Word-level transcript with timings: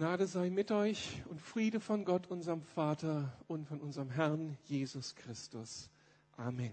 Gnade 0.00 0.26
sei 0.26 0.48
mit 0.48 0.70
euch 0.70 1.22
und 1.28 1.42
Friede 1.42 1.78
von 1.78 2.06
Gott, 2.06 2.26
unserem 2.28 2.62
Vater 2.62 3.36
und 3.48 3.68
von 3.68 3.82
unserem 3.82 4.08
Herrn 4.08 4.56
Jesus 4.64 5.14
Christus. 5.14 5.90
Amen. 6.38 6.72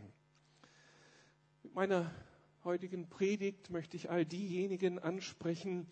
Mit 1.62 1.76
meiner 1.76 2.10
heutigen 2.64 3.10
Predigt 3.10 3.70
möchte 3.70 3.98
ich 3.98 4.10
all 4.10 4.26
diejenigen 4.26 4.98
ansprechen, 4.98 5.88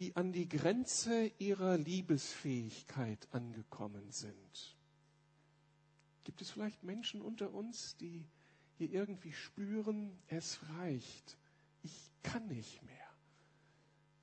die 0.00 0.14
an 0.16 0.34
die 0.34 0.50
Grenze 0.50 1.32
ihrer 1.38 1.78
Liebesfähigkeit 1.78 3.26
angekommen 3.30 4.10
sind. 4.10 4.76
Gibt 6.24 6.42
es 6.42 6.50
vielleicht 6.50 6.82
Menschen 6.82 7.22
unter 7.22 7.54
uns, 7.54 7.96
die 7.96 8.22
hier 8.76 8.92
irgendwie 8.92 9.32
spüren, 9.32 10.10
es 10.28 10.60
reicht, 10.78 11.38
ich 11.82 12.10
kann 12.22 12.46
nicht 12.48 12.82
mehr. 12.82 13.08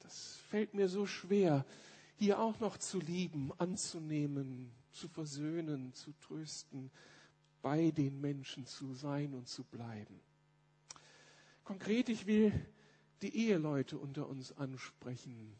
Das 0.01 0.35
fällt 0.51 0.75
mir 0.75 0.87
so 0.87 1.07
schwer 1.07 1.65
hier 2.23 2.39
auch 2.39 2.57
noch 2.61 2.77
zu 2.77 2.99
lieben, 2.99 3.51
anzunehmen, 3.57 4.71
zu 4.93 5.09
versöhnen, 5.09 5.93
zu 5.93 6.13
trösten, 6.21 6.89
bei 7.61 7.91
den 7.91 8.21
Menschen 8.21 8.65
zu 8.65 8.93
sein 8.93 9.33
und 9.33 9.49
zu 9.49 9.65
bleiben. 9.65 10.21
Konkret, 11.65 12.07
ich 12.07 12.25
will 12.25 12.53
die 13.21 13.35
Eheleute 13.47 13.97
unter 13.97 14.29
uns 14.29 14.53
ansprechen, 14.53 15.53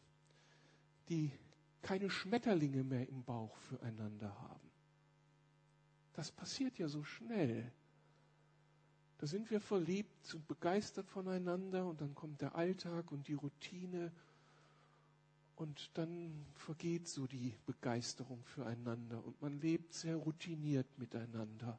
die 1.10 1.30
keine 1.82 2.08
Schmetterlinge 2.08 2.82
mehr 2.82 3.06
im 3.10 3.22
Bauch 3.24 3.54
füreinander 3.58 4.34
haben. 4.40 4.70
Das 6.14 6.32
passiert 6.32 6.78
ja 6.78 6.88
so 6.88 7.04
schnell. 7.04 7.70
Da 9.18 9.26
sind 9.26 9.50
wir 9.50 9.60
verliebt 9.60 10.34
und 10.34 10.48
begeistert 10.48 11.10
voneinander 11.10 11.86
und 11.86 12.00
dann 12.00 12.14
kommt 12.14 12.40
der 12.40 12.54
Alltag 12.54 13.12
und 13.12 13.28
die 13.28 13.34
Routine 13.34 14.12
und 15.56 15.90
dann 15.94 16.46
vergeht 16.54 17.08
so 17.08 17.26
die 17.26 17.54
Begeisterung 17.66 18.42
füreinander 18.44 19.24
und 19.24 19.40
man 19.40 19.60
lebt 19.60 19.94
sehr 19.94 20.16
routiniert 20.16 20.86
miteinander. 20.98 21.78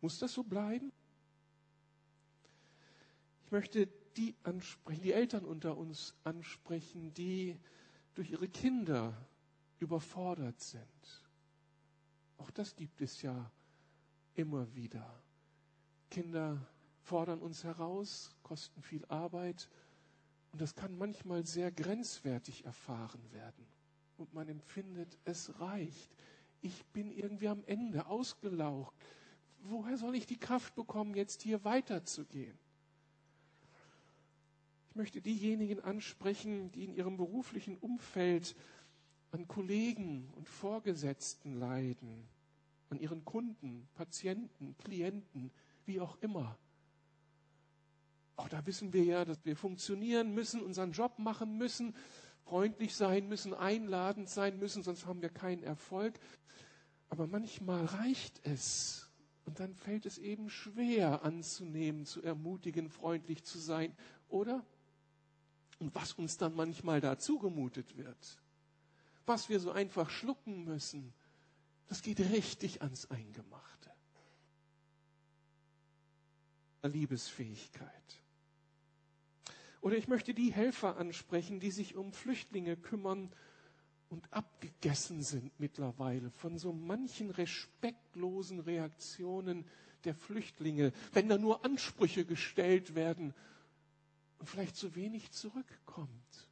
Muss 0.00 0.18
das 0.18 0.32
so 0.32 0.42
bleiben? 0.42 0.92
Ich 3.44 3.52
möchte 3.52 3.88
die 4.16 4.34
ansprechen, 4.42 5.02
die 5.02 5.12
Eltern 5.12 5.44
unter 5.44 5.76
uns 5.76 6.14
ansprechen, 6.24 7.12
die 7.14 7.58
durch 8.14 8.30
ihre 8.30 8.48
Kinder 8.48 9.14
überfordert 9.80 10.60
sind. 10.60 11.22
Auch 12.38 12.50
das 12.50 12.74
gibt 12.76 13.00
es 13.00 13.22
ja 13.22 13.50
immer 14.34 14.72
wieder. 14.74 15.22
Kinder 16.10 16.58
fordern 17.02 17.40
uns 17.40 17.64
heraus, 17.64 18.34
kosten 18.42 18.82
viel 18.82 19.04
Arbeit 19.06 19.68
und 20.54 20.60
das 20.60 20.76
kann 20.76 20.96
manchmal 20.96 21.44
sehr 21.44 21.72
grenzwertig 21.72 22.64
erfahren 22.64 23.20
werden. 23.32 23.66
Und 24.18 24.32
man 24.34 24.48
empfindet, 24.48 25.18
es 25.24 25.58
reicht. 25.58 26.14
Ich 26.60 26.84
bin 26.92 27.10
irgendwie 27.10 27.48
am 27.48 27.64
Ende 27.64 28.06
ausgelaucht. 28.06 28.94
Woher 29.64 29.96
soll 29.98 30.14
ich 30.14 30.26
die 30.26 30.38
Kraft 30.38 30.76
bekommen, 30.76 31.16
jetzt 31.16 31.42
hier 31.42 31.64
weiterzugehen? 31.64 32.56
Ich 34.90 34.94
möchte 34.94 35.20
diejenigen 35.20 35.80
ansprechen, 35.80 36.70
die 36.70 36.84
in 36.84 36.94
ihrem 36.94 37.16
beruflichen 37.16 37.76
Umfeld 37.76 38.54
an 39.32 39.48
Kollegen 39.48 40.30
und 40.36 40.48
Vorgesetzten 40.48 41.58
leiden, 41.58 42.28
an 42.90 43.00
ihren 43.00 43.24
Kunden, 43.24 43.88
Patienten, 43.96 44.76
Klienten, 44.78 45.50
wie 45.84 45.98
auch 45.98 46.16
immer. 46.20 46.56
Auch 48.36 48.48
da 48.48 48.66
wissen 48.66 48.92
wir 48.92 49.04
ja, 49.04 49.24
dass 49.24 49.44
wir 49.44 49.56
funktionieren 49.56 50.34
müssen, 50.34 50.60
unseren 50.60 50.92
Job 50.92 51.18
machen 51.18 51.56
müssen, 51.56 51.94
freundlich 52.44 52.94
sein 52.94 53.28
müssen, 53.28 53.54
einladend 53.54 54.28
sein 54.28 54.58
müssen, 54.58 54.82
sonst 54.82 55.06
haben 55.06 55.22
wir 55.22 55.28
keinen 55.28 55.62
Erfolg. 55.62 56.18
Aber 57.08 57.26
manchmal 57.26 57.84
reicht 57.84 58.40
es. 58.44 59.08
Und 59.46 59.60
dann 59.60 59.74
fällt 59.74 60.06
es 60.06 60.18
eben 60.18 60.50
schwer 60.50 61.22
anzunehmen, 61.22 62.06
zu 62.06 62.22
ermutigen, 62.22 62.88
freundlich 62.88 63.44
zu 63.44 63.58
sein, 63.58 63.94
oder? 64.28 64.64
Und 65.78 65.94
was 65.94 66.14
uns 66.14 66.38
dann 66.38 66.54
manchmal 66.54 67.00
da 67.00 67.18
zugemutet 67.18 67.96
wird, 67.96 68.38
was 69.26 69.48
wir 69.48 69.60
so 69.60 69.70
einfach 69.70 70.10
schlucken 70.10 70.64
müssen, 70.64 71.12
das 71.88 72.02
geht 72.02 72.20
richtig 72.20 72.80
ans 72.82 73.10
Eingemachte. 73.10 73.90
Liebesfähigkeit. 76.82 78.23
Oder 79.84 79.98
ich 79.98 80.08
möchte 80.08 80.32
die 80.32 80.50
Helfer 80.50 80.96
ansprechen, 80.96 81.60
die 81.60 81.70
sich 81.70 81.94
um 81.94 82.14
Flüchtlinge 82.14 82.74
kümmern 82.74 83.30
und 84.08 84.32
abgegessen 84.32 85.20
sind 85.20 85.52
mittlerweile 85.60 86.30
von 86.30 86.56
so 86.56 86.72
manchen 86.72 87.28
respektlosen 87.28 88.60
Reaktionen 88.60 89.66
der 90.04 90.14
Flüchtlinge, 90.14 90.94
wenn 91.12 91.28
da 91.28 91.36
nur 91.36 91.66
Ansprüche 91.66 92.24
gestellt 92.24 92.94
werden 92.94 93.34
und 94.38 94.48
vielleicht 94.48 94.74
zu 94.76 94.94
wenig 94.94 95.32
zurückkommt. 95.32 96.48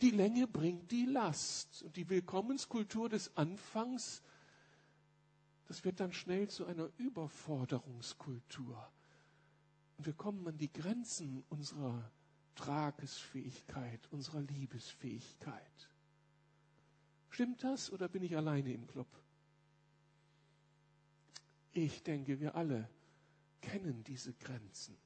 Die 0.00 0.10
Länge 0.10 0.46
bringt 0.46 0.92
die 0.92 1.06
Last 1.06 1.82
und 1.82 1.96
die 1.96 2.08
Willkommenskultur 2.08 3.08
des 3.08 3.36
Anfangs, 3.36 4.22
das 5.66 5.84
wird 5.84 5.98
dann 5.98 6.12
schnell 6.12 6.46
zu 6.46 6.64
einer 6.64 6.90
Überforderungskultur. 6.96 8.88
Und 9.98 10.06
wir 10.06 10.12
kommen 10.12 10.46
an 10.46 10.58
die 10.58 10.72
Grenzen 10.72 11.42
unserer 11.48 12.08
Tragesfähigkeit, 12.54 14.00
unserer 14.10 14.40
Liebesfähigkeit. 14.42 15.88
Stimmt 17.30 17.62
das 17.64 17.90
oder 17.92 18.08
bin 18.08 18.22
ich 18.22 18.36
alleine 18.36 18.72
im 18.72 18.86
Club? 18.86 19.06
Ich 21.72 22.02
denke, 22.02 22.40
wir 22.40 22.56
alle 22.56 22.88
kennen 23.60 24.02
diese 24.04 24.32
Grenzen 24.34 24.96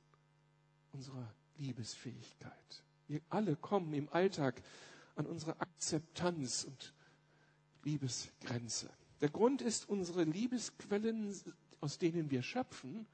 unserer 0.93 1.33
Liebesfähigkeit. 1.59 2.83
Wir 3.09 3.21
alle 3.29 3.57
kommen 3.57 3.93
im 3.93 4.09
Alltag 4.09 4.63
an 5.17 5.27
unsere 5.27 5.61
Akzeptanz 5.61 6.65
und 6.65 6.95
Liebesgrenze. 7.85 8.91
Der 9.21 9.29
Grund 9.29 9.61
ist, 9.63 9.89
unsere 9.89 10.25
Liebesquellen, 10.25 11.35
aus 11.81 11.99
denen 11.99 12.31
wir 12.31 12.43
schöpfen, 12.43 13.07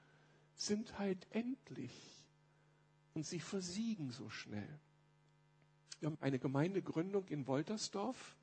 sind 0.54 0.98
halt 0.98 1.26
endlich 1.30 2.19
und 3.14 3.26
sie 3.26 3.40
versiegen 3.40 4.10
so 4.10 4.28
schnell. 4.30 4.80
Wir 6.00 6.08
haben 6.08 6.18
eine 6.20 6.38
Gemeindegründung 6.38 7.28
in 7.28 7.46
Woltersdorf 7.46 8.36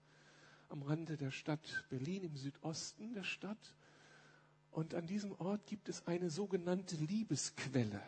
am 0.69 0.83
Rande 0.83 1.17
der 1.17 1.31
Stadt 1.31 1.85
Berlin 1.89 2.23
im 2.23 2.35
Südosten 2.35 3.13
der 3.13 3.23
Stadt. 3.23 3.75
Und 4.71 4.93
an 4.93 5.07
diesem 5.07 5.31
Ort 5.33 5.65
gibt 5.65 5.89
es 5.89 6.05
eine 6.05 6.29
sogenannte 6.29 6.95
Liebesquelle. 6.97 8.01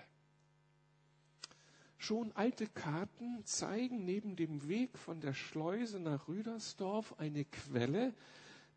Schon 1.97 2.31
alte 2.34 2.68
Karten 2.68 3.44
zeigen 3.46 4.06
neben 4.06 4.36
dem 4.36 4.68
Weg 4.68 4.97
von 4.97 5.20
der 5.20 5.34
Schleuse 5.34 6.00
nach 6.00 6.28
Rüdersdorf 6.28 7.18
eine 7.18 7.44
Quelle, 7.44 8.14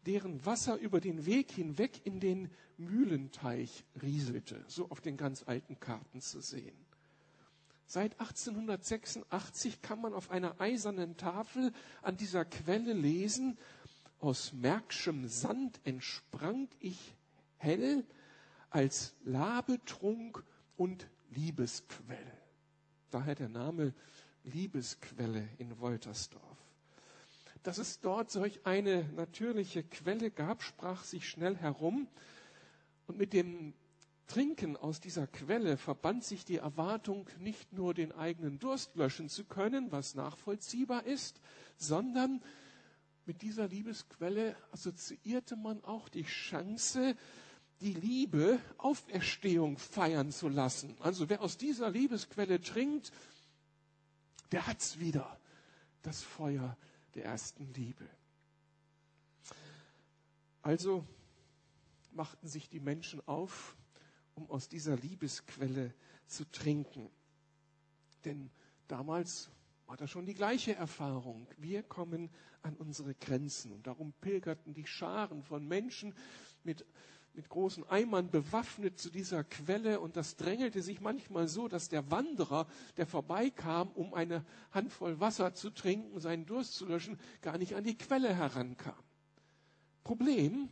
deren 0.07 0.45
Wasser 0.45 0.77
über 0.79 1.01
den 1.01 1.27
Weg 1.27 1.53
hinweg 1.53 2.01
in 2.05 2.19
den 2.19 2.51
Mühlenteich 2.79 3.85
rieselte, 4.01 4.65
so 4.67 4.91
auf 4.91 5.01
den 5.01 5.17
ganz 5.17 5.45
alten 5.47 5.79
Karten 5.79 6.21
zu 6.21 6.41
sehen. 6.41 6.75
Seit 7.93 8.19
1886 8.21 9.83
kann 9.83 10.01
man 10.01 10.15
auf 10.15 10.31
einer 10.31 10.59
eisernen 10.59 11.19
Tafel 11.19 11.75
an 12.01 12.17
dieser 12.17 12.47
Quelle 12.47 12.95
lesen, 12.95 13.59
aus 14.19 14.55
Märkschem 14.55 15.29
Sand 15.29 15.79
entsprang 15.85 16.71
ich 16.81 17.15
hell 17.59 18.07
als 18.71 19.15
Labetrunk 19.25 20.43
und 20.79 21.07
Liebesquelle. 21.33 22.39
Daher 23.11 23.35
der 23.35 23.51
Name 23.51 23.93
Liebesquelle 24.45 25.47
in 25.59 25.79
Woltersdorf. 25.79 26.57
Dass 27.63 27.77
es 27.77 28.01
dort 28.01 28.31
solch 28.31 28.65
eine 28.65 29.05
natürliche 29.17 29.83
Quelle 29.83 30.31
gab, 30.31 30.63
sprach 30.63 31.05
sich 31.05 31.29
schnell 31.29 31.57
herum. 31.59 32.09
Und 33.07 33.19
mit 33.19 33.35
dem 33.35 33.75
Trinken 34.33 34.79
aus 34.79 34.99
dieser 34.99 35.27
Quelle 35.27 35.77
verband 35.77 36.25
sich 36.25 36.47
die 36.47 36.57
Erwartung, 36.57 37.29
nicht 37.39 37.75
nur 37.75 37.93
den 37.93 38.13
eigenen 38.13 38.59
Durst 38.59 38.97
löschen 38.97 39.29
zu 39.29 39.45
können, 39.45 39.93
was 39.93 40.15
nachvollziehbar 40.15 41.05
ist, 41.05 41.39
sondern 41.77 42.43
mit 43.27 43.43
dieser 43.43 43.69
Liebesquelle 43.69 44.57
assoziierte 44.71 45.55
man 45.55 45.85
auch 45.85 46.09
die 46.09 46.23
Chance, 46.23 47.15
die 47.83 47.93
Liebe 47.93 48.59
Auferstehung 48.79 49.77
feiern 49.77 50.33
zu 50.33 50.49
lassen. 50.49 50.97
Also 51.01 51.29
wer 51.29 51.43
aus 51.43 51.59
dieser 51.59 51.91
Liebesquelle 51.91 52.59
trinkt, 52.63 53.13
der 54.51 54.67
hat's 54.67 54.99
wieder. 54.99 55.39
Das 56.01 56.23
Feuer 56.23 56.79
der 57.17 57.27
ersten 57.27 57.71
Liebe. 57.75 58.09
Also 60.63 61.05
machten 62.13 62.49
sich 62.49 62.71
die 62.71 62.81
Menschen 62.81 63.21
auf, 63.29 63.77
um 64.35 64.51
aus 64.51 64.69
dieser 64.69 64.97
Liebesquelle 64.97 65.95
zu 66.27 66.51
trinken. 66.51 67.11
Denn 68.25 68.51
damals 68.89 69.51
hat 69.93 70.01
er 70.01 70.09
schon 70.09 70.27
die 70.27 70.35
gleiche 70.35 70.75
Erfahrung. 70.75 71.47
Wir 71.59 71.83
kommen 71.83 72.31
an 72.63 72.75
unsere 72.77 73.15
Grenzen. 73.15 73.73
Und 73.73 73.87
darum 73.87 74.13
pilgerten 74.21 74.73
die 74.73 74.87
Scharen 74.87 75.43
von 75.43 75.67
Menschen 75.69 76.15
mit, 76.65 76.87
mit 77.35 77.49
großen 77.49 77.85
Eimern 77.89 78.31
bewaffnet 78.31 78.99
zu 78.99 79.11
dieser 79.11 79.45
Quelle. 79.45 80.01
Und 80.01 80.17
das 80.17 80.37
drängelte 80.37 80.83
sich 80.83 81.01
manchmal 81.01 81.47
so, 81.49 81.69
dass 81.69 81.89
der 81.89 82.11
Wanderer, 82.11 82.67
der 82.97 83.07
vorbeikam, 83.07 83.91
um 83.91 84.15
eine 84.15 84.45
Handvoll 84.71 85.21
Wasser 85.21 85.53
zu 85.55 85.71
trinken, 85.71 86.21
seinen 86.21 86.47
Durst 86.47 86.75
zu 86.75 86.87
löschen, 86.87 87.19
gar 87.43 87.59
nicht 87.59 87.75
an 87.75 87.85
die 87.85 87.99
Quelle 87.99 88.35
herankam. 88.35 88.95
Problem, 90.05 90.69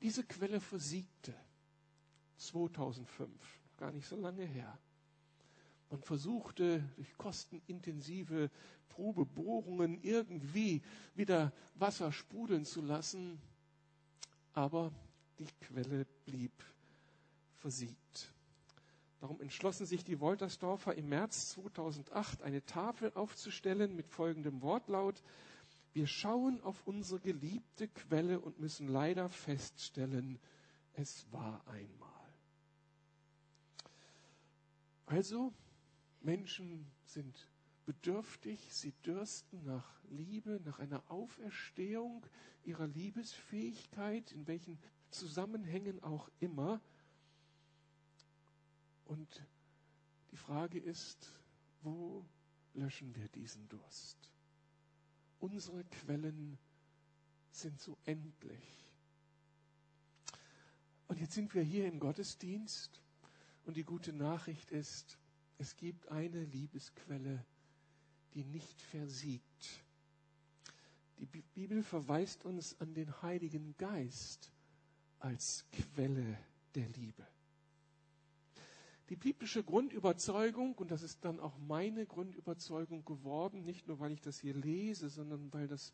diese 0.00 0.24
Quelle 0.24 0.60
versiegte. 0.60 1.34
2005, 2.40 3.30
gar 3.76 3.92
nicht 3.92 4.06
so 4.06 4.16
lange 4.16 4.44
her. 4.44 4.78
Man 5.90 6.02
versuchte 6.02 6.82
durch 6.96 7.16
kostenintensive 7.18 8.50
Probebohrungen 8.88 10.02
irgendwie 10.02 10.82
wieder 11.14 11.52
Wasser 11.74 12.12
sprudeln 12.12 12.64
zu 12.64 12.80
lassen, 12.80 13.40
aber 14.52 14.92
die 15.38 15.48
Quelle 15.60 16.06
blieb 16.26 16.52
versiegt. 17.58 18.32
Darum 19.20 19.40
entschlossen 19.40 19.84
sich 19.84 20.04
die 20.04 20.20
Woltersdorfer 20.20 20.94
im 20.94 21.08
März 21.08 21.50
2008 21.50 22.42
eine 22.42 22.64
Tafel 22.64 23.12
aufzustellen 23.14 23.94
mit 23.94 24.08
folgendem 24.08 24.62
Wortlaut. 24.62 25.22
Wir 25.92 26.06
schauen 26.06 26.62
auf 26.62 26.86
unsere 26.86 27.20
geliebte 27.20 27.88
Quelle 27.88 28.40
und 28.40 28.60
müssen 28.60 28.88
leider 28.88 29.28
feststellen, 29.28 30.38
es 30.94 31.26
war 31.32 31.62
einmal. 31.66 32.09
Also 35.10 35.52
Menschen 36.20 36.86
sind 37.04 37.48
bedürftig, 37.84 38.72
sie 38.72 38.92
dürsten 39.04 39.64
nach 39.64 39.84
Liebe, 40.08 40.60
nach 40.64 40.78
einer 40.78 41.02
Auferstehung 41.10 42.24
ihrer 42.62 42.86
Liebesfähigkeit, 42.86 44.30
in 44.30 44.46
welchen 44.46 44.78
Zusammenhängen 45.10 46.00
auch 46.04 46.30
immer. 46.38 46.80
Und 49.04 49.44
die 50.30 50.36
Frage 50.36 50.78
ist, 50.78 51.32
wo 51.82 52.24
löschen 52.74 53.12
wir 53.16 53.26
diesen 53.30 53.68
Durst? 53.68 54.30
Unsere 55.40 55.82
Quellen 55.86 56.56
sind 57.50 57.80
so 57.80 57.98
endlich. 58.04 58.92
Und 61.08 61.18
jetzt 61.18 61.34
sind 61.34 61.52
wir 61.52 61.64
hier 61.64 61.88
im 61.88 61.98
Gottesdienst 61.98 63.02
und 63.64 63.76
die 63.76 63.84
gute 63.84 64.12
Nachricht 64.12 64.70
ist, 64.70 65.18
es 65.58 65.76
gibt 65.76 66.08
eine 66.08 66.44
Liebesquelle, 66.44 67.44
die 68.34 68.44
nicht 68.44 68.80
versiegt. 68.80 69.84
Die 71.18 71.26
Bibel 71.26 71.82
verweist 71.82 72.44
uns 72.46 72.80
an 72.80 72.94
den 72.94 73.20
Heiligen 73.20 73.76
Geist 73.76 74.50
als 75.18 75.66
Quelle 75.72 76.38
der 76.74 76.88
Liebe. 76.88 77.26
Die 79.10 79.16
biblische 79.16 79.64
Grundüberzeugung, 79.64 80.76
und 80.76 80.90
das 80.90 81.02
ist 81.02 81.24
dann 81.24 81.40
auch 81.40 81.58
meine 81.58 82.06
Grundüberzeugung 82.06 83.04
geworden, 83.04 83.64
nicht 83.64 83.88
nur 83.88 83.98
weil 83.98 84.12
ich 84.12 84.20
das 84.20 84.38
hier 84.38 84.54
lese, 84.54 85.08
sondern 85.08 85.52
weil 85.52 85.66
das 85.66 85.92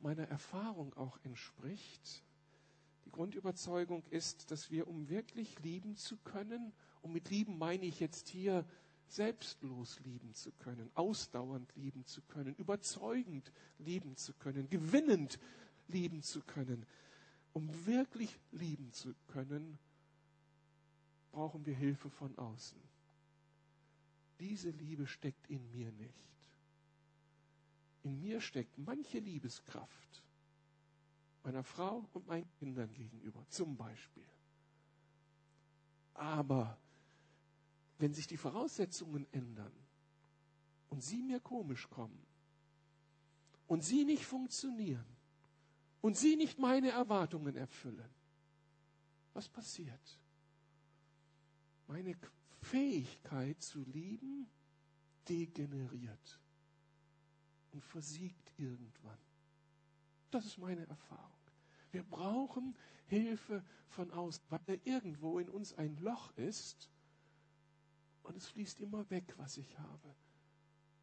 meiner 0.00 0.28
Erfahrung 0.28 0.94
auch 0.94 1.18
entspricht. 1.24 2.22
Die 3.04 3.10
Grundüberzeugung 3.10 4.02
ist, 4.10 4.50
dass 4.50 4.70
wir, 4.70 4.88
um 4.88 5.08
wirklich 5.08 5.58
lieben 5.60 5.96
zu 5.96 6.16
können, 6.18 6.72
und 7.02 7.12
mit 7.12 7.28
lieben 7.28 7.58
meine 7.58 7.84
ich 7.84 8.00
jetzt 8.00 8.28
hier 8.28 8.64
selbstlos 9.08 10.00
lieben 10.00 10.34
zu 10.34 10.50
können, 10.52 10.90
ausdauernd 10.94 11.70
lieben 11.76 12.06
zu 12.06 12.22
können, 12.22 12.54
überzeugend 12.56 13.52
lieben 13.78 14.16
zu 14.16 14.32
können, 14.32 14.68
gewinnend 14.70 15.38
lieben 15.88 16.22
zu 16.22 16.40
können. 16.42 16.86
Um 17.52 17.68
wirklich 17.86 18.40
lieben 18.52 18.90
zu 18.92 19.14
können, 19.28 19.78
brauchen 21.30 21.66
wir 21.66 21.74
Hilfe 21.74 22.10
von 22.10 22.36
außen. 22.38 22.80
Diese 24.40 24.70
Liebe 24.70 25.06
steckt 25.06 25.48
in 25.48 25.70
mir 25.70 25.92
nicht. 25.92 26.14
In 28.02 28.20
mir 28.20 28.40
steckt 28.40 28.76
manche 28.78 29.18
Liebeskraft 29.18 30.23
meiner 31.44 31.62
Frau 31.62 32.08
und 32.14 32.26
meinen 32.26 32.50
Kindern 32.58 32.92
gegenüber, 32.92 33.44
zum 33.48 33.76
Beispiel. 33.76 34.26
Aber 36.14 36.78
wenn 37.98 38.14
sich 38.14 38.26
die 38.26 38.36
Voraussetzungen 38.36 39.26
ändern 39.32 39.72
und 40.88 41.02
sie 41.02 41.22
mir 41.22 41.40
komisch 41.40 41.88
kommen 41.90 42.26
und 43.66 43.84
sie 43.84 44.04
nicht 44.04 44.24
funktionieren 44.24 45.06
und 46.00 46.16
sie 46.16 46.36
nicht 46.36 46.58
meine 46.58 46.90
Erwartungen 46.90 47.56
erfüllen, 47.56 48.10
was 49.34 49.48
passiert? 49.48 50.18
Meine 51.86 52.16
Fähigkeit 52.62 53.60
zu 53.60 53.82
lieben 53.84 54.48
degeneriert 55.28 56.40
und 57.72 57.84
versiegt 57.84 58.52
irgendwann. 58.56 59.18
Das 60.30 60.46
ist 60.46 60.58
meine 60.58 60.86
Erfahrung. 60.86 61.33
Wir 61.94 62.02
brauchen 62.02 62.76
Hilfe 63.06 63.64
von 63.90 64.10
außen, 64.10 64.42
weil 64.50 64.80
irgendwo 64.82 65.38
in 65.38 65.48
uns 65.48 65.72
ein 65.74 65.96
Loch 65.98 66.36
ist, 66.36 66.90
und 68.24 68.36
es 68.36 68.48
fließt 68.48 68.80
immer 68.80 69.08
weg, 69.10 69.34
was 69.36 69.58
ich 69.58 69.78
habe, 69.78 70.14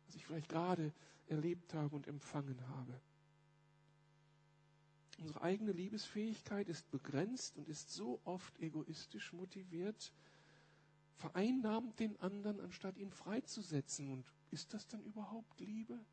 was 0.06 0.16
ich 0.16 0.26
vielleicht 0.26 0.50
gerade 0.50 0.92
erlebt 1.28 1.74
habe 1.74 1.96
und 1.96 2.08
empfangen 2.08 2.68
habe. 2.68 3.00
Unsere 5.20 5.42
eigene 5.42 5.72
Liebesfähigkeit 5.72 6.68
ist 6.68 6.90
begrenzt 6.92 7.58
und 7.58 7.70
ist 7.70 7.92
so 7.92 8.20
oft 8.26 8.60
egoistisch 8.60 9.32
motiviert, 9.32 10.12
vereinnahmt 11.16 12.00
den 12.00 12.20
anderen, 12.20 12.60
anstatt 12.60 12.98
ihn 12.98 13.12
freizusetzen. 13.12 14.12
Und 14.12 14.26
ist 14.50 14.74
das 14.74 14.88
dann 14.88 15.04
überhaupt 15.04 15.60
Liebe? 15.62 16.04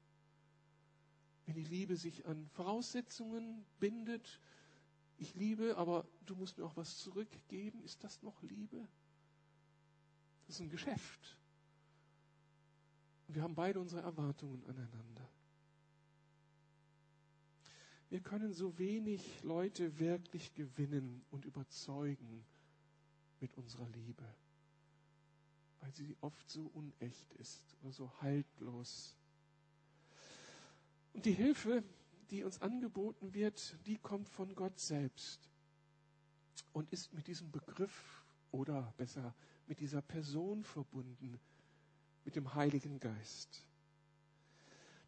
Wenn 1.47 1.55
die 1.57 1.65
Liebe 1.65 1.97
sich 1.97 2.27
an 2.27 2.49
Voraussetzungen 2.53 3.65
bindet, 3.81 4.41
ich 5.19 5.35
liebe, 5.35 5.77
aber 5.77 6.07
du 6.27 6.35
musst 6.37 6.59
mir 6.59 6.65
auch 6.65 6.77
was 6.77 6.99
zurückgeben, 6.99 7.83
ist 7.83 8.03
das 8.05 8.23
noch 8.23 8.43
Liebe? 8.43 8.89
Das 10.47 10.57
ist 10.57 10.61
ein 10.63 10.71
Geschäft. 10.71 11.37
Wir 13.27 13.43
haben 13.43 13.55
beide 13.55 13.81
unsere 13.81 14.01
Erwartungen 14.03 14.65
aneinander. 14.65 15.29
Wir 18.11 18.21
können 18.21 18.55
so 18.55 18.79
wenig 18.79 19.43
Leute 19.43 19.99
wirklich 19.99 20.55
gewinnen 20.55 21.23
und 21.31 21.45
überzeugen 21.45 22.47
mit 23.41 23.55
unserer 23.59 23.87
Liebe, 23.91 24.25
weil 25.81 25.95
sie 25.95 26.17
oft 26.23 26.49
so 26.49 26.63
unecht 26.69 27.35
ist 27.35 27.77
oder 27.83 27.93
so 27.93 28.11
haltlos. 28.23 29.15
Und 31.13 31.27
die 31.27 31.33
Hilfe, 31.33 31.85
die 32.31 32.45
uns 32.45 32.61
angeboten 32.61 33.35
wird, 33.35 33.77
die 33.87 33.97
kommt 33.97 34.29
von 34.29 34.55
Gott 34.55 34.79
selbst 34.79 35.49
und 36.73 36.91
ist 36.93 37.13
mit 37.13 37.27
diesem 37.27 37.51
Begriff 37.51 38.25
oder 38.51 38.93
besser 38.97 39.35
mit 39.67 39.81
dieser 39.81 40.03
Person 40.03 40.65
verbunden, 40.65 41.39
mit 42.25 42.37
dem 42.37 42.55
Heiligen 42.55 42.99
Geist. 43.01 43.67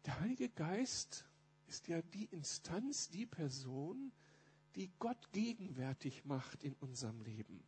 Der 0.05 0.19
Heilige 0.19 0.49
Geist 0.49 1.25
ist 1.67 1.87
ja 1.87 2.01
die 2.01 2.25
Instanz, 2.25 3.09
die 3.09 3.25
Person, 3.25 4.11
die 4.75 4.89
Gott 4.99 5.31
gegenwärtig 5.31 6.25
macht 6.25 6.63
in 6.63 6.73
unserem 6.79 7.21
Leben. 7.21 7.63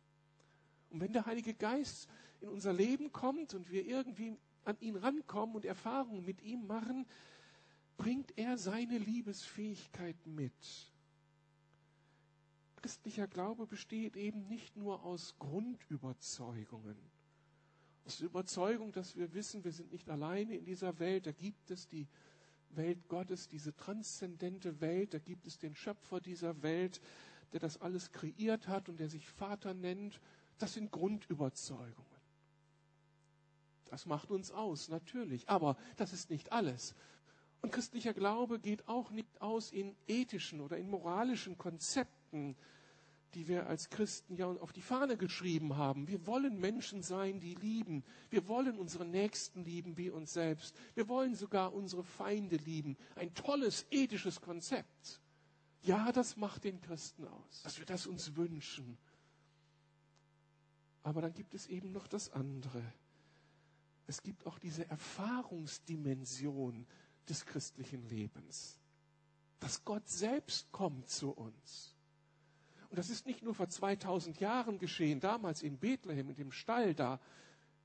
Und 0.90 1.00
wenn 1.00 1.12
der 1.12 1.26
Heilige 1.26 1.54
Geist 1.54 2.08
in 2.40 2.48
unser 2.48 2.72
Leben 2.72 3.12
kommt 3.12 3.54
und 3.54 3.70
wir 3.70 3.84
irgendwie 3.84 4.36
an 4.64 4.76
ihn 4.80 4.96
rankommen 4.96 5.56
und 5.56 5.64
Erfahrungen 5.64 6.24
mit 6.24 6.42
ihm 6.42 6.66
machen, 6.66 7.06
bringt 7.96 8.36
er 8.36 8.58
seine 8.58 8.98
Liebesfähigkeit 8.98 10.16
mit 10.26 10.52
christlicher 12.84 13.26
Glaube 13.26 13.66
besteht 13.66 14.14
eben 14.14 14.46
nicht 14.46 14.76
nur 14.76 15.04
aus 15.04 15.36
Grundüberzeugungen. 15.38 16.98
Aus 18.04 18.18
der 18.18 18.26
Überzeugung, 18.26 18.92
dass 18.92 19.16
wir 19.16 19.32
wissen, 19.32 19.64
wir 19.64 19.72
sind 19.72 19.90
nicht 19.90 20.10
alleine 20.10 20.54
in 20.54 20.66
dieser 20.66 20.98
Welt, 20.98 21.26
da 21.26 21.32
gibt 21.32 21.70
es 21.70 21.88
die 21.88 22.06
Welt 22.68 23.08
Gottes, 23.08 23.48
diese 23.48 23.74
transzendente 23.74 24.82
Welt, 24.82 25.14
da 25.14 25.18
gibt 25.18 25.46
es 25.46 25.56
den 25.56 25.74
Schöpfer 25.74 26.20
dieser 26.20 26.62
Welt, 26.62 27.00
der 27.54 27.60
das 27.60 27.80
alles 27.80 28.12
kreiert 28.12 28.68
hat 28.68 28.90
und 28.90 29.00
der 29.00 29.08
sich 29.08 29.26
Vater 29.30 29.72
nennt. 29.72 30.20
Das 30.58 30.74
sind 30.74 30.90
Grundüberzeugungen. 30.90 32.20
Das 33.86 34.04
macht 34.04 34.30
uns 34.30 34.50
aus, 34.50 34.90
natürlich, 34.90 35.48
aber 35.48 35.78
das 35.96 36.12
ist 36.12 36.28
nicht 36.28 36.52
alles. 36.52 36.94
Und 37.64 37.72
christlicher 37.72 38.12
Glaube 38.12 38.58
geht 38.58 38.86
auch 38.88 39.10
nicht 39.10 39.40
aus 39.40 39.72
in 39.72 39.96
ethischen 40.06 40.60
oder 40.60 40.76
in 40.76 40.90
moralischen 40.90 41.56
Konzepten, 41.56 42.58
die 43.32 43.48
wir 43.48 43.66
als 43.68 43.88
Christen 43.88 44.36
ja 44.36 44.48
auf 44.48 44.74
die 44.74 44.82
Fahne 44.82 45.16
geschrieben 45.16 45.78
haben. 45.78 46.06
Wir 46.06 46.26
wollen 46.26 46.60
Menschen 46.60 47.00
sein, 47.00 47.40
die 47.40 47.54
lieben. 47.54 48.04
Wir 48.28 48.48
wollen 48.48 48.76
unsere 48.78 49.06
Nächsten 49.06 49.64
lieben 49.64 49.96
wie 49.96 50.10
uns 50.10 50.34
selbst. 50.34 50.76
Wir 50.92 51.08
wollen 51.08 51.34
sogar 51.34 51.72
unsere 51.72 52.04
Feinde 52.04 52.56
lieben. 52.56 52.98
Ein 53.14 53.32
tolles 53.32 53.86
ethisches 53.90 54.42
Konzept. 54.42 55.22
Ja, 55.80 56.12
das 56.12 56.36
macht 56.36 56.64
den 56.64 56.82
Christen 56.82 57.26
aus, 57.26 57.62
dass 57.62 57.78
wir 57.78 57.86
das 57.86 58.06
uns 58.06 58.36
wünschen. 58.36 58.98
Aber 61.02 61.22
dann 61.22 61.32
gibt 61.32 61.54
es 61.54 61.66
eben 61.66 61.92
noch 61.92 62.08
das 62.08 62.30
andere. 62.30 62.82
Es 64.06 64.22
gibt 64.22 64.44
auch 64.44 64.58
diese 64.58 64.86
Erfahrungsdimension 64.90 66.86
des 67.28 67.44
christlichen 67.46 68.08
Lebens, 68.08 68.78
dass 69.60 69.84
Gott 69.84 70.08
selbst 70.08 70.70
kommt 70.72 71.08
zu 71.08 71.30
uns 71.32 71.94
und 72.94 72.98
das 72.98 73.10
ist 73.10 73.26
nicht 73.26 73.42
nur 73.42 73.56
vor 73.56 73.68
2000 73.68 74.38
Jahren 74.38 74.78
geschehen, 74.78 75.18
damals 75.18 75.64
in 75.64 75.78
Bethlehem, 75.78 76.30
in 76.30 76.36
dem 76.36 76.52
Stall 76.52 76.94
da. 76.94 77.18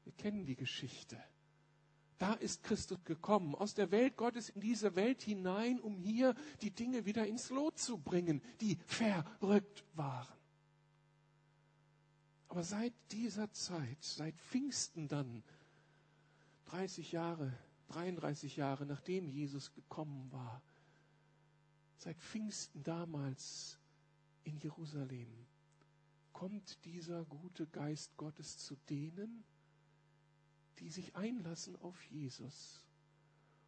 Wir 0.03 0.13
kennen 0.13 0.45
die 0.45 0.55
Geschichte. 0.55 1.17
Da 2.19 2.33
ist 2.33 2.61
Christus 2.61 3.03
gekommen, 3.05 3.55
aus 3.55 3.73
der 3.73 3.89
Welt 3.89 4.17
Gottes 4.17 4.49
in 4.49 4.61
diese 4.61 4.95
Welt 4.95 5.23
hinein, 5.23 5.79
um 5.79 5.97
hier 5.97 6.35
die 6.61 6.69
Dinge 6.69 7.07
wieder 7.07 7.25
ins 7.25 7.49
Lot 7.49 7.79
zu 7.79 7.97
bringen, 7.97 8.43
die 8.61 8.77
verrückt 8.85 9.83
waren. 9.95 10.37
Aber 12.47 12.63
seit 12.63 12.93
dieser 13.09 13.51
Zeit, 13.51 13.97
seit 14.01 14.39
Pfingsten 14.39 15.07
dann, 15.07 15.41
30 16.65 17.13
Jahre, 17.13 17.51
33 17.89 18.55
Jahre 18.55 18.85
nachdem 18.85 19.27
Jesus 19.27 19.73
gekommen 19.73 20.31
war, 20.31 20.61
seit 21.97 22.17
Pfingsten 22.17 22.83
damals 22.83 23.77
in 24.43 24.57
Jerusalem 24.57 25.27
kommt 26.33 26.83
dieser 26.85 27.25
gute 27.25 27.67
Geist 27.67 28.15
Gottes 28.15 28.57
zu 28.57 28.75
denen, 28.89 29.43
die 30.79 30.89
sich 30.89 31.15
einlassen 31.15 31.75
auf 31.81 32.01
Jesus. 32.03 32.85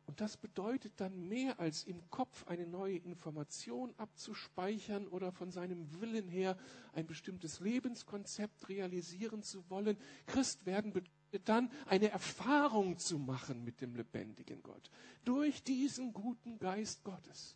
Und 0.06 0.22
das 0.22 0.38
bedeutet 0.38 0.94
dann 0.98 1.28
mehr 1.28 1.60
als 1.60 1.84
im 1.84 2.10
Kopf 2.10 2.48
eine 2.48 2.68
neue 2.68 2.98
Information 2.98 3.94
abzuspeichern 3.98 5.08
oder 5.08 5.32
von 5.32 5.52
seinem 5.52 6.02
Willen 6.02 6.28
her 6.28 6.58
ein 6.94 7.08
bestimmtes 7.08 7.60
Lebenskonzept 7.60 8.70
realisieren 8.70 9.44
zu 9.44 9.70
wollen. 9.70 9.98
Christ 10.26 10.66
werden 10.66 10.94
bedeutet 10.94 11.21
dann 11.40 11.72
eine 11.88 12.10
Erfahrung 12.10 12.98
zu 12.98 13.18
machen 13.18 13.64
mit 13.64 13.82
dem 13.82 13.96
lebendigen 13.96 14.62
Gott 14.64 14.90
durch 15.24 15.64
diesen 15.64 16.14
guten 16.14 16.60
Geist 16.60 17.04
Gottes 17.04 17.56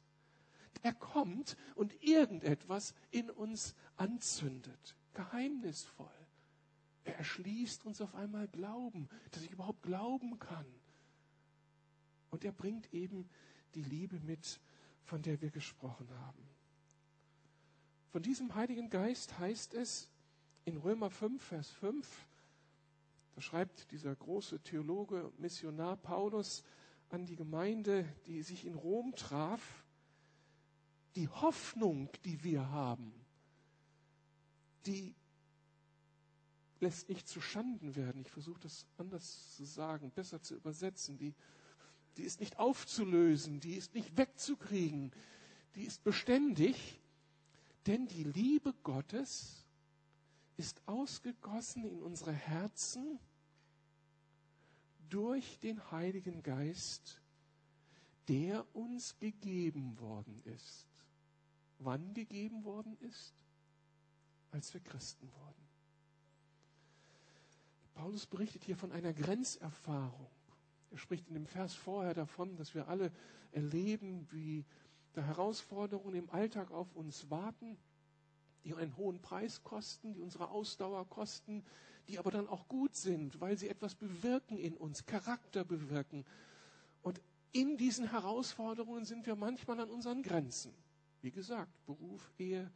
er 0.86 0.94
kommt 0.94 1.58
und 1.74 2.00
irgendetwas 2.04 2.94
in 3.10 3.32
uns 3.32 3.74
anzündet. 3.98 4.96
Geheimnisvoll. 5.16 6.12
Er 7.06 7.18
erschließt 7.18 7.86
uns 7.86 8.02
auf 8.02 8.14
einmal 8.14 8.48
Glauben, 8.48 9.10
dass 9.32 9.42
ich 9.42 9.52
überhaupt 9.52 9.82
glauben 9.82 10.38
kann. 10.38 10.66
Und 12.30 12.46
er 12.46 12.52
bringt 12.52 12.94
eben 12.94 13.28
die 13.74 13.82
Liebe 13.82 14.20
mit, 14.20 14.60
von 15.06 15.24
der 15.24 15.42
wir 15.42 15.50
gesprochen 15.50 16.08
haben. 16.20 16.48
Von 18.12 18.22
diesem 18.22 18.54
Heiligen 18.54 18.92
Geist 18.92 19.40
heißt 19.40 19.74
es 19.74 20.08
in 20.66 20.78
Römer 20.78 21.10
5, 21.10 21.42
Vers 21.42 21.70
5, 21.72 22.08
da 23.36 23.42
schreibt 23.42 23.92
dieser 23.92 24.16
große 24.16 24.62
Theologe, 24.62 25.32
Missionar 25.38 25.98
Paulus 25.98 26.64
an 27.10 27.26
die 27.26 27.36
Gemeinde, 27.36 28.06
die 28.26 28.42
sich 28.42 28.66
in 28.66 28.76
Rom 28.76 29.14
traf, 29.16 29.86
die 31.16 31.28
Hoffnung, 31.28 32.10
die 32.24 32.44
wir 32.44 32.70
haben, 32.70 33.14
die 34.86 35.14
lässt 36.80 37.10
nicht 37.10 37.28
zu 37.28 37.42
Schanden 37.42 37.96
werden. 37.96 38.22
Ich 38.22 38.32
versuche 38.32 38.60
das 38.62 38.86
anders 38.98 39.56
zu 39.56 39.66
sagen, 39.66 40.12
besser 40.12 40.42
zu 40.42 40.56
übersetzen. 40.56 41.18
Die, 41.18 41.34
die 42.18 42.24
ist 42.24 42.40
nicht 42.40 42.58
aufzulösen, 42.58 43.60
die 43.60 43.76
ist 43.76 43.96
nicht 43.96 44.18
wegzukriegen, 44.18 45.12
die 45.76 45.84
ist 45.84 46.04
beständig, 46.04 47.02
denn 47.86 48.08
die 48.08 48.24
Liebe 48.24 48.74
Gottes 48.84 49.65
ist 50.58 50.82
ausgegossen 50.88 51.86
in 51.86 52.02
unsere 52.02 52.34
Herzen 52.34 53.20
durch 55.10 55.60
den 55.60 55.92
Heiligen 55.92 56.44
Geist, 56.44 57.22
der 58.28 58.66
uns 58.76 59.18
gegeben 59.20 60.00
worden 60.00 60.42
ist 60.46 60.96
wann 61.80 62.14
gegeben 62.14 62.64
worden 62.64 62.98
ist? 63.02 63.34
Als 64.52 64.74
wir 64.74 64.82
Christen 64.82 65.30
wurden. 65.32 65.66
Paulus 67.94 68.26
berichtet 68.26 68.64
hier 68.64 68.78
von 68.78 68.92
einer 68.92 69.14
Grenzerfahrung. 69.14 70.30
Er 70.92 70.98
spricht 70.98 71.28
in 71.28 71.34
dem 71.34 71.46
Vers 71.46 71.74
vorher 71.74 72.14
davon, 72.14 72.56
dass 72.56 72.74
wir 72.74 72.88
alle 72.88 73.12
erleben, 73.52 74.28
wie 74.32 74.66
da 75.14 75.24
Herausforderungen 75.24 76.16
im 76.16 76.30
Alltag 76.30 76.72
auf 76.72 76.94
uns 76.96 77.30
warten, 77.30 77.78
die 78.66 78.74
einen 78.74 78.98
hohen 78.98 79.22
Preis 79.22 79.64
kosten, 79.64 80.14
die 80.14 80.20
unsere 80.20 80.50
Ausdauer 80.50 81.08
kosten, 81.08 81.64
die 82.08 82.20
aber 82.20 82.32
dann 82.32 82.48
auch 82.48 82.68
gut 82.68 82.96
sind, 82.96 83.40
weil 83.40 83.58
sie 83.58 83.70
etwas 83.70 83.96
bewirken 83.96 84.58
in 84.58 84.76
uns, 84.76 85.06
Charakter 85.06 85.64
bewirken. 85.64 86.26
Und 87.02 87.22
in 87.52 87.78
diesen 87.78 88.10
Herausforderungen 88.10 89.06
sind 89.06 89.26
wir 89.26 89.36
manchmal 89.36 89.80
an 89.80 89.90
unseren 89.90 90.24
Grenzen. 90.24 90.74
Wie 91.22 91.32
gesagt, 91.32 91.86
Beruf, 91.86 92.32
Ehe, 92.38 92.70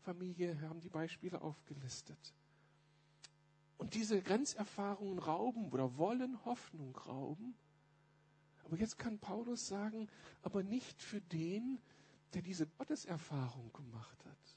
Familie 0.00 0.60
haben 0.62 0.80
die 0.80 0.88
Beispiele 0.88 1.40
aufgelistet. 1.40 2.34
Und 3.76 3.94
diese 3.94 4.20
Grenzerfahrungen 4.20 5.18
rauben 5.18 5.70
oder 5.70 5.96
wollen 5.98 6.44
Hoffnung 6.44 6.96
rauben. 6.96 7.54
Aber 8.64 8.76
jetzt 8.76 8.98
kann 8.98 9.18
Paulus 9.18 9.68
sagen, 9.68 10.08
aber 10.42 10.62
nicht 10.62 11.00
für 11.00 11.20
den, 11.20 11.78
der 12.34 12.42
diese 12.42 12.66
Gotteserfahrung 12.66 13.72
gemacht 13.72 14.24
hat. 14.24 14.56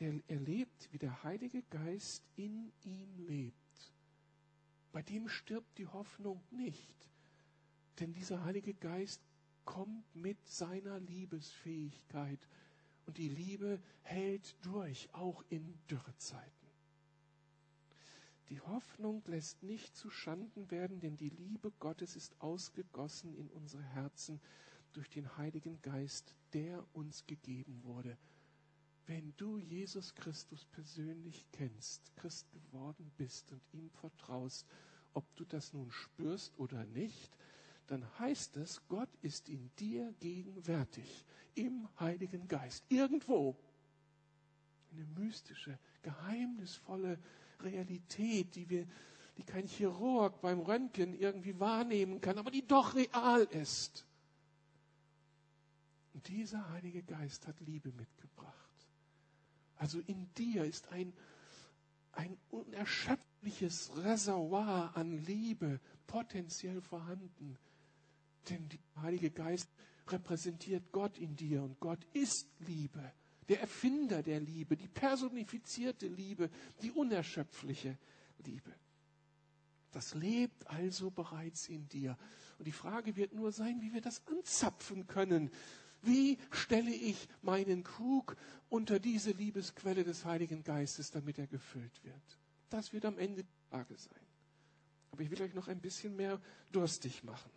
Der 0.00 0.20
erlebt, 0.28 0.88
wie 0.92 0.98
der 0.98 1.22
Heilige 1.22 1.62
Geist 1.70 2.24
in 2.36 2.72
ihm 2.82 3.18
lebt. 3.26 3.92
Bei 4.92 5.02
dem 5.02 5.28
stirbt 5.28 5.78
die 5.78 5.86
Hoffnung 5.86 6.42
nicht. 6.50 7.08
Denn 8.00 8.12
dieser 8.12 8.44
Heilige 8.44 8.74
Geist 8.74 9.20
kommt 9.64 10.04
mit 10.14 10.46
seiner 10.46 11.00
Liebesfähigkeit. 11.00 12.48
Und 13.06 13.18
die 13.18 13.28
Liebe 13.28 13.80
hält 14.02 14.56
durch, 14.62 15.08
auch 15.12 15.44
in 15.48 15.78
Dürrezeiten. 15.90 16.64
Die 18.50 18.60
Hoffnung 18.60 19.22
lässt 19.26 19.62
nicht 19.62 19.96
zu 19.96 20.10
Schanden 20.10 20.70
werden, 20.70 21.00
denn 21.00 21.16
die 21.16 21.30
Liebe 21.30 21.72
Gottes 21.78 22.14
ist 22.14 22.40
ausgegossen 22.40 23.34
in 23.34 23.48
unsere 23.48 23.82
Herzen 23.82 24.40
durch 24.92 25.08
den 25.08 25.36
Heiligen 25.36 25.80
Geist, 25.82 26.34
der 26.52 26.84
uns 26.92 27.26
gegeben 27.26 27.82
wurde. 27.84 28.18
Wenn 29.06 29.34
du 29.36 29.58
Jesus 29.58 30.14
Christus 30.14 30.64
persönlich 30.64 31.44
kennst, 31.52 32.14
Christ 32.16 32.50
geworden 32.52 33.10
bist 33.18 33.52
und 33.52 33.60
ihm 33.72 33.90
vertraust, 33.90 34.66
ob 35.12 35.24
du 35.36 35.44
das 35.44 35.72
nun 35.74 35.90
spürst 35.92 36.58
oder 36.58 36.84
nicht, 36.86 37.30
dann 37.86 38.06
heißt 38.18 38.56
es, 38.56 38.80
Gott 38.88 39.10
ist 39.20 39.48
in 39.50 39.70
dir 39.78 40.14
gegenwärtig, 40.20 41.26
im 41.54 41.86
Heiligen 42.00 42.48
Geist, 42.48 42.84
irgendwo. 42.88 43.56
Eine 44.92 45.04
mystische, 45.20 45.78
geheimnisvolle 46.02 47.18
Realität, 47.60 48.54
die 48.54 48.70
wir, 48.70 48.86
die 49.36 49.42
kein 49.42 49.66
Chirurg 49.66 50.40
beim 50.40 50.60
Röntgen 50.60 51.12
irgendwie 51.14 51.58
wahrnehmen 51.60 52.22
kann, 52.22 52.38
aber 52.38 52.50
die 52.50 52.66
doch 52.66 52.94
real 52.94 53.42
ist. 53.42 54.06
Und 56.14 56.26
dieser 56.28 56.70
Heilige 56.70 57.02
Geist 57.02 57.46
hat 57.46 57.60
Liebe 57.60 57.92
mitgebracht. 57.92 58.63
Also 59.84 60.00
in 60.06 60.32
dir 60.32 60.64
ist 60.64 60.88
ein, 60.92 61.12
ein 62.12 62.38
unerschöpfliches 62.48 63.94
Reservoir 63.98 64.96
an 64.96 65.22
Liebe 65.26 65.78
potenziell 66.06 66.80
vorhanden, 66.80 67.58
denn 68.48 68.66
der 68.70 69.02
Heilige 69.02 69.30
Geist 69.30 69.68
repräsentiert 70.08 70.90
Gott 70.90 71.18
in 71.18 71.36
dir 71.36 71.62
und 71.62 71.78
Gott 71.80 72.02
ist 72.14 72.46
Liebe, 72.60 73.12
der 73.50 73.60
Erfinder 73.60 74.22
der 74.22 74.40
Liebe, 74.40 74.74
die 74.74 74.88
personifizierte 74.88 76.06
Liebe, 76.08 76.48
die 76.80 76.90
unerschöpfliche 76.90 77.98
Liebe. 78.38 78.72
Das 79.92 80.14
lebt 80.14 80.66
also 80.66 81.10
bereits 81.10 81.68
in 81.68 81.90
dir. 81.90 82.16
Und 82.58 82.66
die 82.66 82.72
Frage 82.72 83.16
wird 83.16 83.34
nur 83.34 83.52
sein, 83.52 83.82
wie 83.82 83.92
wir 83.92 84.00
das 84.00 84.26
anzapfen 84.28 85.06
können. 85.06 85.50
Wie 86.04 86.38
stelle 86.50 86.90
ich 86.90 87.28
meinen 87.42 87.82
Krug 87.82 88.36
unter 88.68 88.98
diese 88.98 89.30
Liebesquelle 89.30 90.04
des 90.04 90.24
Heiligen 90.24 90.62
Geistes, 90.64 91.10
damit 91.10 91.38
er 91.38 91.46
gefüllt 91.46 92.04
wird? 92.04 92.38
Das 92.70 92.92
wird 92.92 93.04
am 93.04 93.18
Ende 93.18 93.44
die 93.44 93.68
Frage 93.70 93.96
sein. 93.96 94.20
Aber 95.12 95.22
ich 95.22 95.30
will 95.30 95.40
euch 95.42 95.54
noch 95.54 95.68
ein 95.68 95.80
bisschen 95.80 96.16
mehr 96.16 96.40
durstig 96.72 97.22
machen. 97.22 97.50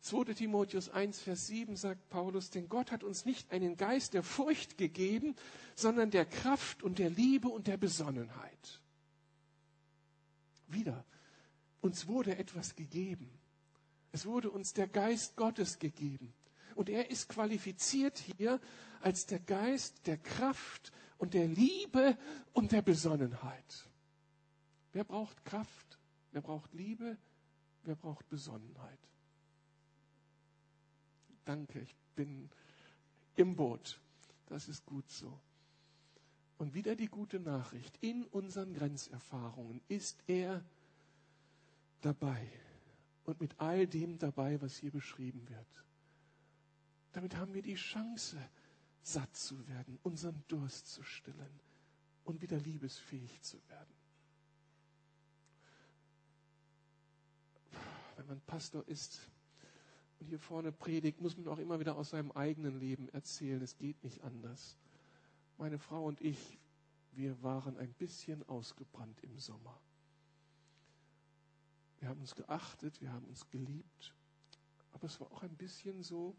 2. 0.00 0.34
Timotheus 0.34 0.88
1, 0.88 1.20
Vers 1.20 1.46
7 1.48 1.76
sagt 1.76 2.08
Paulus, 2.08 2.50
denn 2.50 2.68
Gott 2.68 2.92
hat 2.92 3.02
uns 3.02 3.24
nicht 3.24 3.50
einen 3.50 3.76
Geist 3.76 4.14
der 4.14 4.22
Furcht 4.22 4.78
gegeben, 4.78 5.34
sondern 5.74 6.10
der 6.10 6.24
Kraft 6.24 6.82
und 6.82 6.98
der 6.98 7.10
Liebe 7.10 7.48
und 7.48 7.66
der 7.66 7.76
Besonnenheit. 7.76 8.80
Wieder, 10.68 11.04
uns 11.80 12.06
wurde 12.06 12.36
etwas 12.36 12.76
gegeben. 12.76 13.30
Es 14.12 14.26
wurde 14.26 14.50
uns 14.50 14.72
der 14.72 14.88
Geist 14.88 15.36
Gottes 15.36 15.78
gegeben. 15.78 16.32
Und 16.78 16.88
er 16.88 17.10
ist 17.10 17.28
qualifiziert 17.28 18.18
hier 18.18 18.60
als 19.00 19.26
der 19.26 19.40
Geist 19.40 20.06
der 20.06 20.16
Kraft 20.16 20.92
und 21.16 21.34
der 21.34 21.48
Liebe 21.48 22.16
und 22.52 22.70
der 22.70 22.82
Besonnenheit. 22.82 23.88
Wer 24.92 25.02
braucht 25.02 25.44
Kraft? 25.44 25.98
Wer 26.30 26.40
braucht 26.40 26.72
Liebe? 26.74 27.18
Wer 27.82 27.96
braucht 27.96 28.28
Besonnenheit? 28.28 29.00
Danke, 31.44 31.80
ich 31.80 31.96
bin 32.14 32.48
im 33.34 33.56
Boot. 33.56 34.00
Das 34.46 34.68
ist 34.68 34.86
gut 34.86 35.10
so. 35.10 35.36
Und 36.58 36.74
wieder 36.74 36.94
die 36.94 37.08
gute 37.08 37.40
Nachricht. 37.40 37.98
In 38.00 38.24
unseren 38.26 38.72
Grenzerfahrungen 38.72 39.80
ist 39.88 40.22
er 40.28 40.64
dabei 42.02 42.46
und 43.24 43.40
mit 43.40 43.58
all 43.58 43.88
dem 43.88 44.16
dabei, 44.20 44.62
was 44.62 44.76
hier 44.76 44.92
beschrieben 44.92 45.48
wird. 45.48 45.87
Damit 47.12 47.36
haben 47.36 47.54
wir 47.54 47.62
die 47.62 47.74
Chance, 47.74 48.36
satt 49.02 49.34
zu 49.36 49.66
werden, 49.68 49.98
unseren 50.02 50.44
Durst 50.48 50.88
zu 50.88 51.02
stillen 51.02 51.60
und 52.24 52.42
wieder 52.42 52.58
liebesfähig 52.58 53.40
zu 53.42 53.56
werden. 53.68 53.94
Wenn 58.16 58.26
man 58.26 58.40
Pastor 58.42 58.86
ist 58.86 59.30
und 60.20 60.26
hier 60.26 60.38
vorne 60.38 60.72
predigt, 60.72 61.20
muss 61.20 61.36
man 61.36 61.48
auch 61.48 61.58
immer 61.58 61.80
wieder 61.80 61.96
aus 61.96 62.10
seinem 62.10 62.32
eigenen 62.32 62.78
Leben 62.78 63.08
erzählen. 63.10 63.62
Es 63.62 63.78
geht 63.78 64.02
nicht 64.04 64.22
anders. 64.22 64.76
Meine 65.56 65.78
Frau 65.78 66.04
und 66.04 66.20
ich, 66.20 66.58
wir 67.12 67.42
waren 67.42 67.78
ein 67.78 67.92
bisschen 67.94 68.46
ausgebrannt 68.48 69.20
im 69.22 69.38
Sommer. 69.38 69.80
Wir 72.00 72.08
haben 72.08 72.20
uns 72.20 72.34
geachtet, 72.34 73.00
wir 73.00 73.12
haben 73.12 73.26
uns 73.26 73.48
geliebt, 73.50 74.14
aber 74.92 75.06
es 75.06 75.18
war 75.20 75.32
auch 75.32 75.42
ein 75.42 75.56
bisschen 75.56 76.02
so, 76.02 76.36